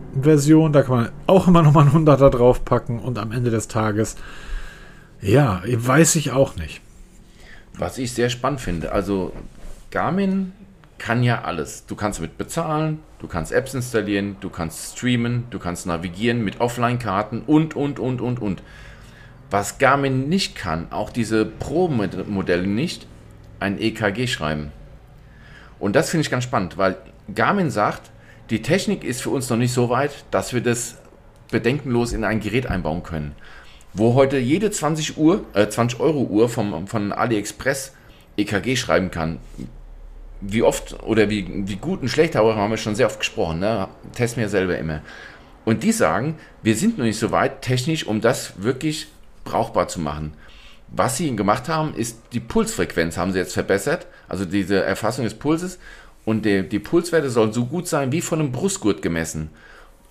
[0.09, 3.67] Saphir-Version, da kann man auch immer noch mal einen 100er draufpacken und am Ende des
[3.67, 4.15] Tages,
[5.21, 6.81] ja, weiß ich auch nicht.
[7.77, 9.31] Was ich sehr spannend finde, also
[9.91, 10.53] Garmin
[10.97, 11.85] kann ja alles.
[11.85, 16.59] Du kannst damit bezahlen, du kannst Apps installieren, du kannst streamen, du kannst navigieren mit
[16.59, 18.63] Offline-Karten und, und, und, und, und.
[19.49, 23.07] Was Garmin nicht kann, auch diese Pro-Modelle nicht,
[23.59, 24.71] ein EKG schreiben.
[25.79, 26.97] Und das finde ich ganz spannend, weil
[27.33, 28.11] Garmin sagt,
[28.49, 30.97] die Technik ist für uns noch nicht so weit, dass wir das
[31.51, 33.35] bedenkenlos in ein Gerät einbauen können.
[33.93, 37.93] Wo heute jede 20 Uhr, äh, 20 Euro Uhr vom, von AliExpress
[38.37, 39.39] EKG schreiben kann.
[40.41, 43.59] Wie oft oder wie, wie gut und schlecht darüber haben wir schon sehr oft gesprochen,
[43.59, 43.89] ne?
[44.13, 45.01] Testen wir selber immer.
[45.65, 49.07] Und die sagen, wir sind noch nicht so weit technisch, um das wirklich
[49.43, 50.33] brauchbar zu machen.
[50.87, 55.35] Was sie gemacht haben, ist die Pulsfrequenz haben sie jetzt verbessert, also diese Erfassung des
[55.35, 55.77] Pulses.
[56.29, 59.49] Und die, die Pulswerte sollen so gut sein wie von einem Brustgurt gemessen.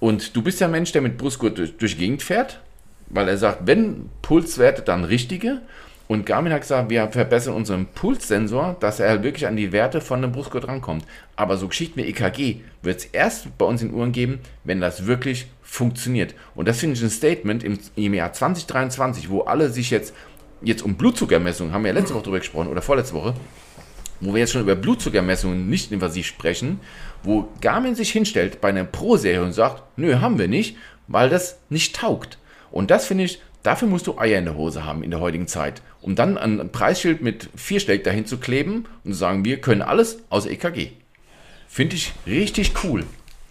[0.00, 2.60] Und du bist ja ein Mensch, der mit Brustgurt durch, durch Gegend fährt,
[3.08, 5.60] weil er sagt, wenn Pulswerte, dann richtige.
[6.08, 10.00] Und Garmin hat gesagt, wir verbessern unseren Pulssensor, dass er halt wirklich an die Werte
[10.00, 11.04] von einem Brustgurt rankommt.
[11.36, 15.06] Aber so Geschichten wie EKG wird es erst bei uns in Uhren geben, wenn das
[15.06, 16.34] wirklich funktioniert.
[16.56, 20.12] Und das finde ich ein Statement im, im Jahr 2023, wo alle sich jetzt
[20.62, 23.34] jetzt um Blutzuckermessungen, haben wir ja letzte Woche drüber gesprochen oder vorletzte Woche,
[24.20, 26.80] wo wir jetzt schon über Blutzuckermessungen nicht invasiv sprechen,
[27.22, 31.58] wo Garmin sich hinstellt bei einer Pro-Serie und sagt, nö, haben wir nicht, weil das
[31.68, 32.38] nicht taugt.
[32.70, 35.46] Und das finde ich, dafür musst du Eier in der Hose haben in der heutigen
[35.46, 39.82] Zeit, um dann ein Preisschild mit Viersteck dahin zu kleben und zu sagen, wir können
[39.82, 40.90] alles außer EKG.
[41.68, 43.04] Finde ich richtig cool.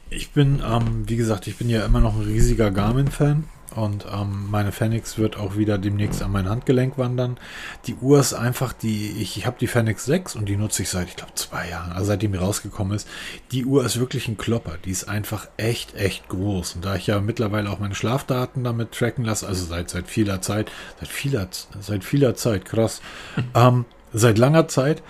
[0.09, 3.43] Ich bin, ähm, wie gesagt, ich bin ja immer noch ein riesiger Garmin-Fan.
[3.77, 7.37] Und ähm, meine Phoenix wird auch wieder demnächst an mein Handgelenk wandern.
[7.85, 10.89] Die Uhr ist einfach die, ich, ich habe die Phoenix 6 und die nutze ich
[10.89, 13.07] seit, ich glaube, zwei Jahren, also seitdem die rausgekommen ist.
[13.51, 14.79] Die Uhr ist wirklich ein Klopper.
[14.83, 16.77] Die ist einfach echt, echt groß.
[16.77, 20.41] Und da ich ja mittlerweile auch meine Schlafdaten damit tracken lasse, also seit, seit vieler
[20.41, 21.47] Zeit, seit vieler,
[21.79, 22.99] seit vieler Zeit, krass,
[23.53, 25.03] ähm, seit langer Zeit,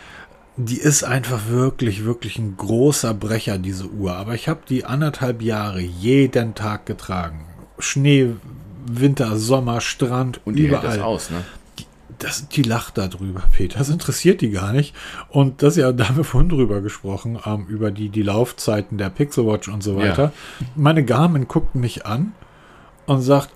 [0.57, 4.17] die ist einfach wirklich, wirklich ein großer Brecher, diese Uhr.
[4.17, 7.45] Aber ich habe die anderthalb Jahre jeden Tag getragen.
[7.79, 8.33] Schnee,
[8.87, 10.83] Winter, Sommer, Strand und überall.
[10.83, 11.43] Hält das aus, ne?
[11.79, 11.85] Die,
[12.19, 13.77] das, die lacht da drüber, Peter.
[13.79, 14.95] Das interessiert die gar nicht.
[15.29, 19.09] Und das ja, da haben wir vorhin drüber gesprochen, ähm, über die, die Laufzeiten der
[19.09, 20.23] Pixelwatch und so weiter.
[20.59, 20.67] Ja.
[20.75, 22.33] Meine Garmin guckt mich an
[23.05, 23.49] und sagt,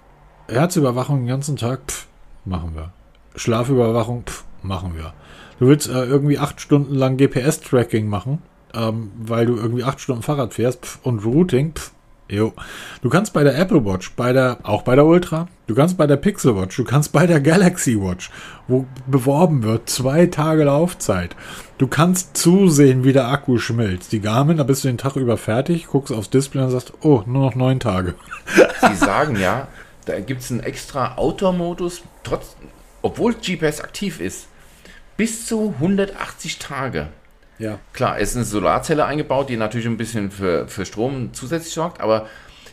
[0.48, 2.08] Herzüberwachung den ganzen Tag, pff,
[2.46, 2.92] machen wir.
[3.36, 5.14] Schlafüberwachung, pff, machen wir.
[5.60, 8.42] Du willst äh, irgendwie acht Stunden lang GPS-Tracking machen,
[8.74, 11.92] ähm, weil du irgendwie acht Stunden Fahrrad fährst pff, und Routing, pff,
[12.32, 12.54] Jo.
[13.02, 16.08] Du kannst bei der Apple Watch, bei der, auch bei der Ultra, du kannst bei
[16.08, 18.32] der Pixel Watch, du kannst bei der Galaxy Watch,
[18.70, 21.36] wo beworben wird, zwei Tage Laufzeit.
[21.78, 24.14] Du kannst zusehen, wie der Akku schmilzt.
[24.14, 27.24] Die Garmin, da bist du den Tag über fertig, guckst aufs Display und sagst, oh,
[27.26, 28.16] nur noch neun Tage.
[28.90, 29.68] Sie sagen ja,
[30.06, 32.02] da gibt es einen extra Outdoor-Modus,
[33.02, 34.48] obwohl GPS aktiv ist,
[35.18, 37.10] bis zu 180 Tage.
[37.62, 37.78] Ja.
[37.94, 42.02] Klar, es ist eine Solarzelle eingebaut, die natürlich ein bisschen für, für Strom zusätzlich sorgt,
[42.02, 42.26] aber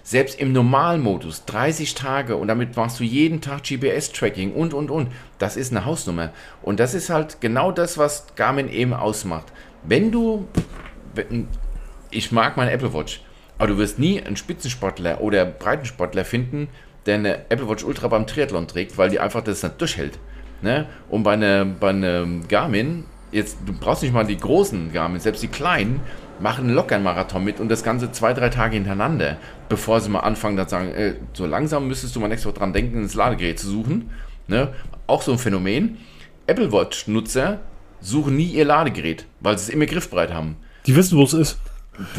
[0.03, 5.09] selbst im Normalmodus 30 Tage und damit machst du jeden Tag GPS-Tracking und und und.
[5.39, 6.31] Das ist eine Hausnummer.
[6.63, 9.45] Und das ist halt genau das, was Garmin eben ausmacht.
[9.85, 10.49] Wenn du,
[12.11, 13.21] ich mag meine Apple Watch,
[13.59, 16.69] aber du wirst nie einen Spitzensportler oder Breitensportler finden,
[17.05, 20.19] der eine Apple Watch Ultra beim Triathlon trägt, weil die einfach das nicht durchhält.
[20.63, 20.87] Ne?
[21.11, 25.43] Und bei einer bei eine Garmin jetzt, du brauchst nicht mal die großen Garmin, selbst
[25.43, 26.01] die kleinen
[26.41, 30.21] machen locker einen Marathon mit und das Ganze zwei, drei Tage hintereinander, bevor sie mal
[30.21, 33.59] anfangen, dann sagen, äh, so langsam müsstest du mal nächstes Mal dran denken, ins Ladegerät
[33.59, 34.11] zu suchen.
[34.47, 34.73] Ne?
[35.07, 35.99] Auch so ein Phänomen.
[36.47, 37.61] Apple Watch-Nutzer
[38.01, 40.57] suchen nie ihr Ladegerät, weil sie es immer griffbereit haben.
[40.87, 41.59] Die wissen, wo es ist.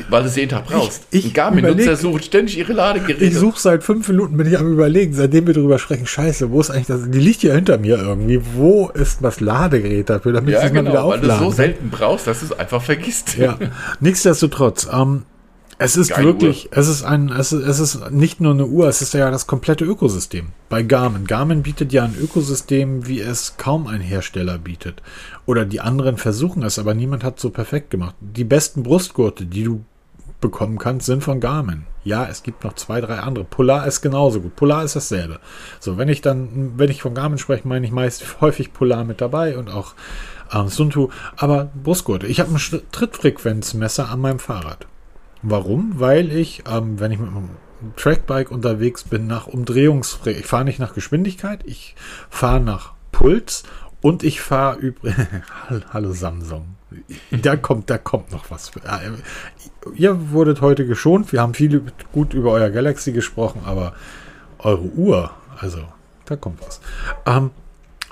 [0.09, 1.03] Weil du es jeden Tag brauchst.
[1.11, 3.23] Ich, ich Garmin-Nutzer suchen ständig ihre Ladegeräte.
[3.23, 6.59] Ich suche seit fünf Minuten, bin ich am überlegen, seitdem wir darüber sprechen, scheiße, wo
[6.59, 7.09] ist eigentlich das?
[7.09, 8.41] Die liegt hier hinter mir irgendwie.
[8.55, 11.43] Wo ist das Ladegerät dafür, damit ja, ich es genau, mal wieder aufladen weil du
[11.43, 13.37] es so selten brauchst, dass du es einfach vergisst.
[13.37, 13.57] Ja,
[13.99, 15.23] nichtsdestotrotz, ähm,
[15.81, 16.77] es ist Geile wirklich, Uhr.
[16.77, 19.47] es ist ein, es ist, es ist nicht nur eine Uhr, es ist ja das
[19.47, 20.49] komplette Ökosystem.
[20.67, 21.25] Bei Garmin.
[21.25, 25.01] Garmin bietet ja ein Ökosystem, wie es kaum ein Hersteller bietet.
[25.45, 28.15] Oder die anderen versuchen es, aber niemand hat so perfekt gemacht.
[28.19, 29.85] Die besten Brustgurte, die du
[30.41, 31.85] bekommen kannst, sind von Garmin.
[32.03, 33.45] Ja, es gibt noch zwei, drei andere.
[33.45, 34.57] Polar ist genauso gut.
[34.57, 35.39] Polar ist dasselbe.
[35.79, 39.21] So, wenn ich dann, wenn ich von Garmin spreche, meine ich meist häufig Polar mit
[39.21, 39.93] dabei und auch
[40.53, 41.07] ähm, Suntu.
[41.37, 42.27] Aber Brustgurte.
[42.27, 44.85] Ich habe ein Trittfrequenzmesser an meinem Fahrrad.
[45.41, 45.99] Warum?
[45.99, 47.49] Weil ich, ähm, wenn ich mit einem
[47.95, 51.95] Trackbike unterwegs bin, nach Umdrehungsfrequenz, ich fahre nicht nach Geschwindigkeit, ich
[52.29, 53.63] fahre nach Puls
[54.01, 55.27] und ich fahre übrigens.
[55.93, 56.75] Hallo Samsung.
[57.31, 58.71] Da kommt, da kommt noch was.
[58.77, 59.11] Äh,
[59.95, 61.31] ihr wurdet heute geschont.
[61.31, 63.93] Wir haben viel gut über euer Galaxy gesprochen, aber
[64.57, 65.83] eure Uhr, also
[66.25, 66.81] da kommt was.
[67.25, 67.51] Ähm,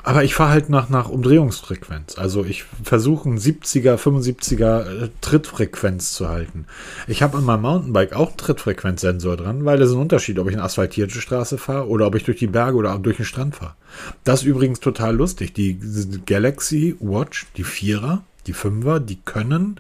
[0.08, 2.18] aber ich fahre halt nach, nach Umdrehungsfrequenz.
[2.18, 6.66] Also ich versuche einen 70er, 75er äh, Trittfrequenz zu halten.
[7.08, 10.47] Ich habe an meinem Mountainbike auch einen Trittfrequenzsensor dran, weil es ist ein Unterschied, ob
[10.47, 13.58] ich eine asphaltierte Straße fahre oder ob ich durch die Berge oder durch den Strand
[13.58, 13.76] fahre.
[14.24, 15.53] Das ist übrigens total lustig.
[15.53, 15.78] Die
[16.26, 19.78] Galaxy Watch, die Vierer, die Fünfer, die können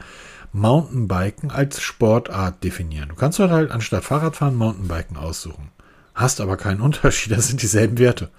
[0.51, 3.07] Mountainbiken als Sportart definieren.
[3.07, 5.69] Du kannst dort halt anstatt Fahrradfahren Mountainbiken aussuchen.
[6.13, 8.29] Hast aber keinen Unterschied, das sind dieselben Werte.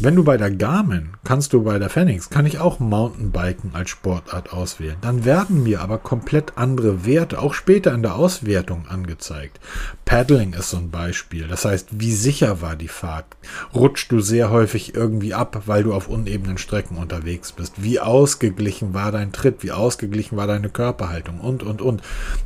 [0.00, 3.90] Wenn du bei der Garmin, kannst du bei der Phoenix, kann ich auch Mountainbiken als
[3.90, 4.96] Sportart auswählen.
[5.00, 9.60] Dann werden mir aber komplett andere Werte auch später in der Auswertung angezeigt.
[10.04, 11.46] Paddling ist so ein Beispiel.
[11.46, 13.26] Das heißt, wie sicher war die Fahrt?
[13.72, 17.74] Rutschst du sehr häufig irgendwie ab, weil du auf unebenen Strecken unterwegs bist?
[17.82, 19.62] Wie ausgeglichen war dein Tritt?
[19.62, 21.40] Wie ausgeglichen war deine Körperhaltung?
[21.40, 22.02] Und, und, und.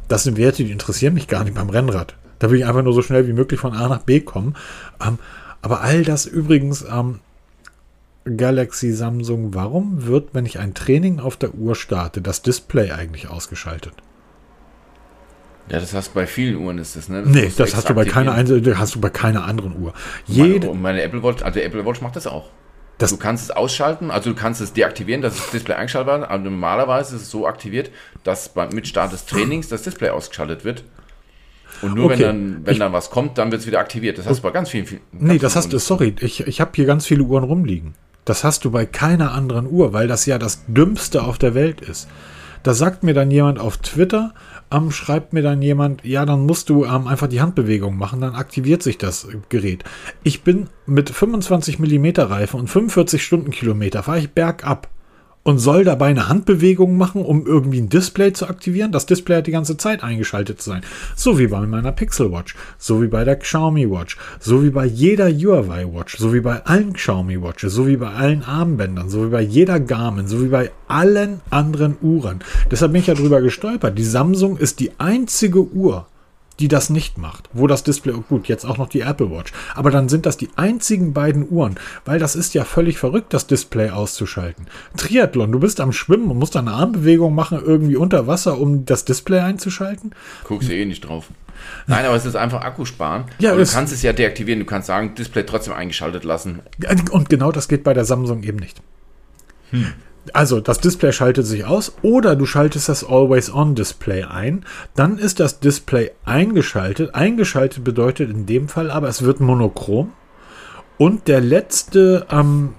[0.07, 2.15] Das sind Werte, die interessieren mich gar nicht beim Rennrad.
[2.41, 4.55] Da will ich einfach nur so schnell wie möglich von A nach B kommen.
[5.05, 5.19] Ähm,
[5.63, 7.21] aber all das übrigens ähm,
[8.37, 13.29] Galaxy Samsung, warum wird, wenn ich ein Training auf der Uhr starte, das Display eigentlich
[13.29, 13.95] ausgeschaltet?
[15.71, 17.23] Ja, das hast du bei vielen Uhren ist das, ne?
[17.23, 19.93] Das nee, das hast du bei keiner hast du bei keiner anderen Uhr.
[20.27, 22.51] Jede meine, meine Apple Watch, also Apple Watch macht das auch.
[22.97, 26.31] Das du kannst es ausschalten, also du kannst es deaktivieren, dass das Display eingeschaltet wird.
[26.31, 27.91] Aber normalerweise ist es so aktiviert,
[28.25, 30.85] dass mit Start des Trainings das Display ausgeschaltet wird.
[31.81, 32.15] Und nur okay.
[32.15, 34.19] wenn, dann, wenn ich, dann was kommt, dann wird es wieder aktiviert.
[34.19, 34.87] Das hast du bei ganz vielen.
[34.87, 37.95] Ganz nee, das hast du, sorry, ich, ich habe hier ganz viele Uhren rumliegen.
[38.29, 41.81] Das hast du bei keiner anderen Uhr, weil das ja das Dümmste auf der Welt
[41.81, 42.09] ist.
[42.63, 44.35] Da sagt mir dann jemand auf Twitter,
[44.71, 48.35] ähm, schreibt mir dann jemand, ja, dann musst du ähm, einfach die Handbewegung machen, dann
[48.35, 49.83] aktiviert sich das Gerät.
[50.25, 54.89] Ich bin mit 25 mm Reifen und 45 Stundenkilometer, fahre ich bergab
[55.49, 58.93] und soll dabei eine Handbewegung machen, um irgendwie ein Display zu aktivieren.
[58.93, 60.83] Das Display hat die ganze Zeit eingeschaltet zu sein.
[61.17, 64.85] So wie bei meiner Pixel Watch, so wie bei der Xiaomi Watch, so wie bei
[64.85, 69.25] jeder Huawei Watch, so wie bei allen Xiaomi Watches, so wie bei allen Armbändern, so
[69.25, 72.41] wie bei jeder Garmin, so wie bei allen anderen Uhren.
[72.71, 73.97] Deshalb bin ich ja drüber gestolpert.
[73.97, 76.09] Die Samsung ist die einzige Uhr,
[76.61, 77.49] die das nicht macht.
[77.53, 79.53] Wo das Display, oh gut, jetzt auch noch die Apple Watch.
[79.75, 83.47] Aber dann sind das die einzigen beiden Uhren, weil das ist ja völlig verrückt, das
[83.47, 84.67] Display auszuschalten.
[84.97, 89.05] Triathlon, du bist am Schwimmen und musst eine Armbewegung machen, irgendwie unter Wasser, um das
[89.05, 90.13] Display einzuschalten.
[90.45, 91.27] Guckst du eh nicht drauf.
[91.87, 93.25] Nein, aber es ist einfach Akkusparen.
[93.39, 94.61] Ja, du kannst es ja deaktivieren.
[94.61, 96.61] Du kannst sagen, Display trotzdem eingeschaltet lassen.
[97.11, 98.81] Und genau das geht bei der Samsung eben nicht.
[99.71, 99.93] Hm.
[100.35, 104.65] Also das Display schaltet sich aus oder du schaltest das Always-On-Display ein.
[104.95, 107.15] Dann ist das Display eingeschaltet.
[107.15, 110.13] Eingeschaltet bedeutet in dem Fall aber, es wird monochrom.
[110.99, 112.75] Und der letzte, ähm,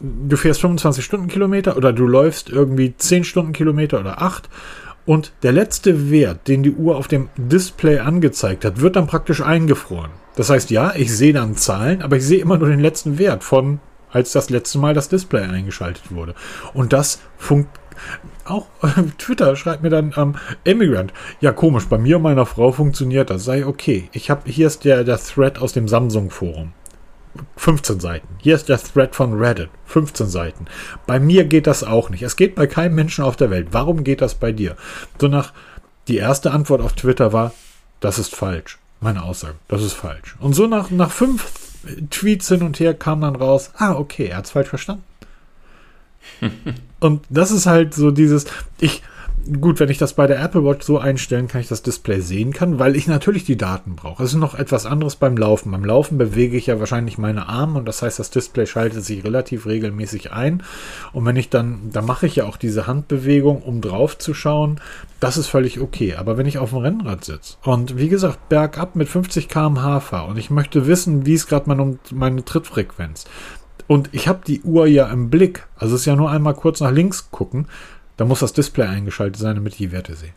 [0.00, 4.48] du fährst 25 Stundenkilometer oder du läufst irgendwie 10 Stundenkilometer oder 8.
[5.06, 9.42] Und der letzte Wert, den die Uhr auf dem Display angezeigt hat, wird dann praktisch
[9.42, 10.10] eingefroren.
[10.36, 13.44] Das heißt, ja, ich sehe dann Zahlen, aber ich sehe immer nur den letzten Wert
[13.44, 13.80] von
[14.14, 16.34] als das letzte Mal das Display eingeschaltet wurde.
[16.72, 17.68] Und das funkt
[18.44, 18.66] auch
[19.18, 20.34] Twitter schreibt mir dann ähm,
[20.64, 21.12] Immigrant.
[21.40, 23.44] Ja, komisch, bei mir und meiner Frau funktioniert das.
[23.44, 24.08] Sei okay.
[24.12, 26.72] Ich habe hier ist der, der Thread aus dem Samsung Forum.
[27.56, 28.28] 15 Seiten.
[28.38, 29.70] Hier ist der Thread von Reddit.
[29.86, 30.66] 15 Seiten.
[31.06, 32.22] Bei mir geht das auch nicht.
[32.22, 33.68] Es geht bei keinem Menschen auf der Welt.
[33.72, 34.76] Warum geht das bei dir?
[35.20, 35.52] So nach
[36.06, 37.52] die erste Antwort auf Twitter war,
[38.00, 38.78] das ist falsch.
[39.00, 40.36] Meine Aussage, das ist falsch.
[40.38, 41.63] Und so nach, nach fünf
[42.10, 45.04] Tweets hin und her kam dann raus, ah, okay, er hat es falsch verstanden.
[47.00, 48.46] und das ist halt so dieses,
[48.80, 49.02] ich,
[49.60, 52.52] gut, wenn ich das bei der Apple Watch so einstellen kann, ich das Display sehen
[52.52, 54.22] kann, weil ich natürlich die Daten brauche.
[54.22, 55.70] Es ist noch etwas anderes beim Laufen.
[55.70, 59.24] Beim Laufen bewege ich ja wahrscheinlich meine Arme und das heißt, das Display schaltet sich
[59.24, 60.62] relativ regelmäßig ein.
[61.12, 64.80] Und wenn ich dann, da mache ich ja auch diese Handbewegung, um drauf zu schauen.
[65.20, 66.16] Das ist völlig okay.
[66.16, 70.28] Aber wenn ich auf dem Rennrad sitze und wie gesagt, bergab mit 50 km/h fahre
[70.28, 73.24] und ich möchte wissen, wie ist gerade meine, meine Trittfrequenz,
[73.86, 75.66] und ich habe die Uhr ja im Blick.
[75.76, 77.66] Also es ist ja nur einmal kurz nach links gucken.
[78.16, 80.32] Da muss das Display eingeschaltet sein, damit ich die Werte sehe.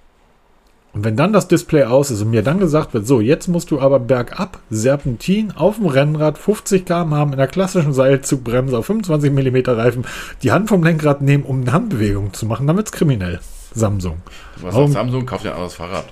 [0.94, 3.70] Und wenn dann das Display aus ist und mir dann gesagt wird, so, jetzt musst
[3.70, 8.88] du aber bergab, Serpentin, auf dem Rennrad, 50 km haben, in der klassischen Seilzugbremse auf
[8.88, 10.06] 25 mm Reifen,
[10.42, 13.40] die Hand vom Lenkrad nehmen, um eine Handbewegung zu machen, dann wird es kriminell.
[13.76, 14.18] Samsung.
[14.60, 15.26] Was sagt Samsung?
[15.28, 16.06] Kauft ja ein anderes Fahrrad.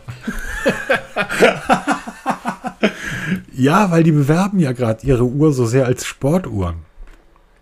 [3.53, 6.75] ja, weil die bewerben ja gerade ihre Uhr so sehr als Sportuhren.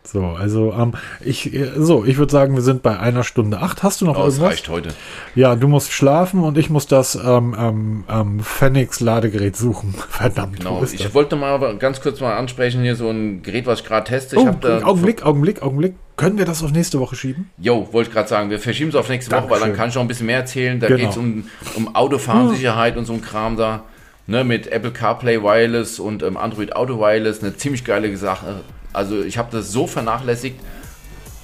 [0.05, 0.93] So, also ähm,
[1.23, 3.83] ich, äh, so, ich würde sagen, wir sind bei einer Stunde acht.
[3.83, 4.49] Hast du noch Oh, irgendwas?
[4.51, 4.89] reicht heute.
[5.33, 9.93] Ja, du musst schlafen und ich muss das ähm, ähm, ähm, Phoenix Ladegerät suchen.
[10.09, 10.83] Verdammt, Genau.
[10.83, 11.13] Ich das?
[11.13, 14.35] wollte mal ganz kurz mal ansprechen, hier so ein Gerät, was ich gerade teste.
[14.35, 15.93] Ich Oh, da Augenblick, Augenblick, Augenblick.
[16.17, 17.49] Können wir das auf nächste Woche schieben?
[17.57, 19.77] Jo, wollte ich gerade sagen, wir verschieben es auf nächste Woche, weil dann Dankeschön.
[19.77, 20.79] kann ich noch ein bisschen mehr erzählen.
[20.79, 20.99] Da Genau.
[20.99, 23.83] geht es um, um Autofahrensicherheit und so ein Kram da.
[24.27, 27.41] Ne, mit Apple CarPlay Wireless und ähm, Android Auto Wireless.
[27.41, 28.61] Eine ziemlich geile Sache.
[28.93, 30.59] Also ich habe das so vernachlässigt,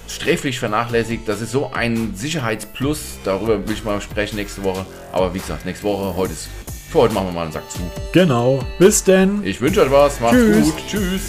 [0.07, 1.27] sträflich vernachlässigt.
[1.27, 2.99] Das ist so ein Sicherheitsplus.
[3.23, 4.85] Darüber will ich mal sprechen nächste Woche.
[5.11, 6.47] Aber wie gesagt, nächste Woche, heute ist,
[6.89, 7.79] für heute machen wir mal einen Sack zu.
[8.13, 8.59] Genau.
[8.77, 9.43] Bis denn.
[9.43, 10.19] Ich wünsche euch was.
[10.19, 10.65] Macht's Tschüss.
[10.65, 10.83] gut.
[10.87, 11.21] Tschüss.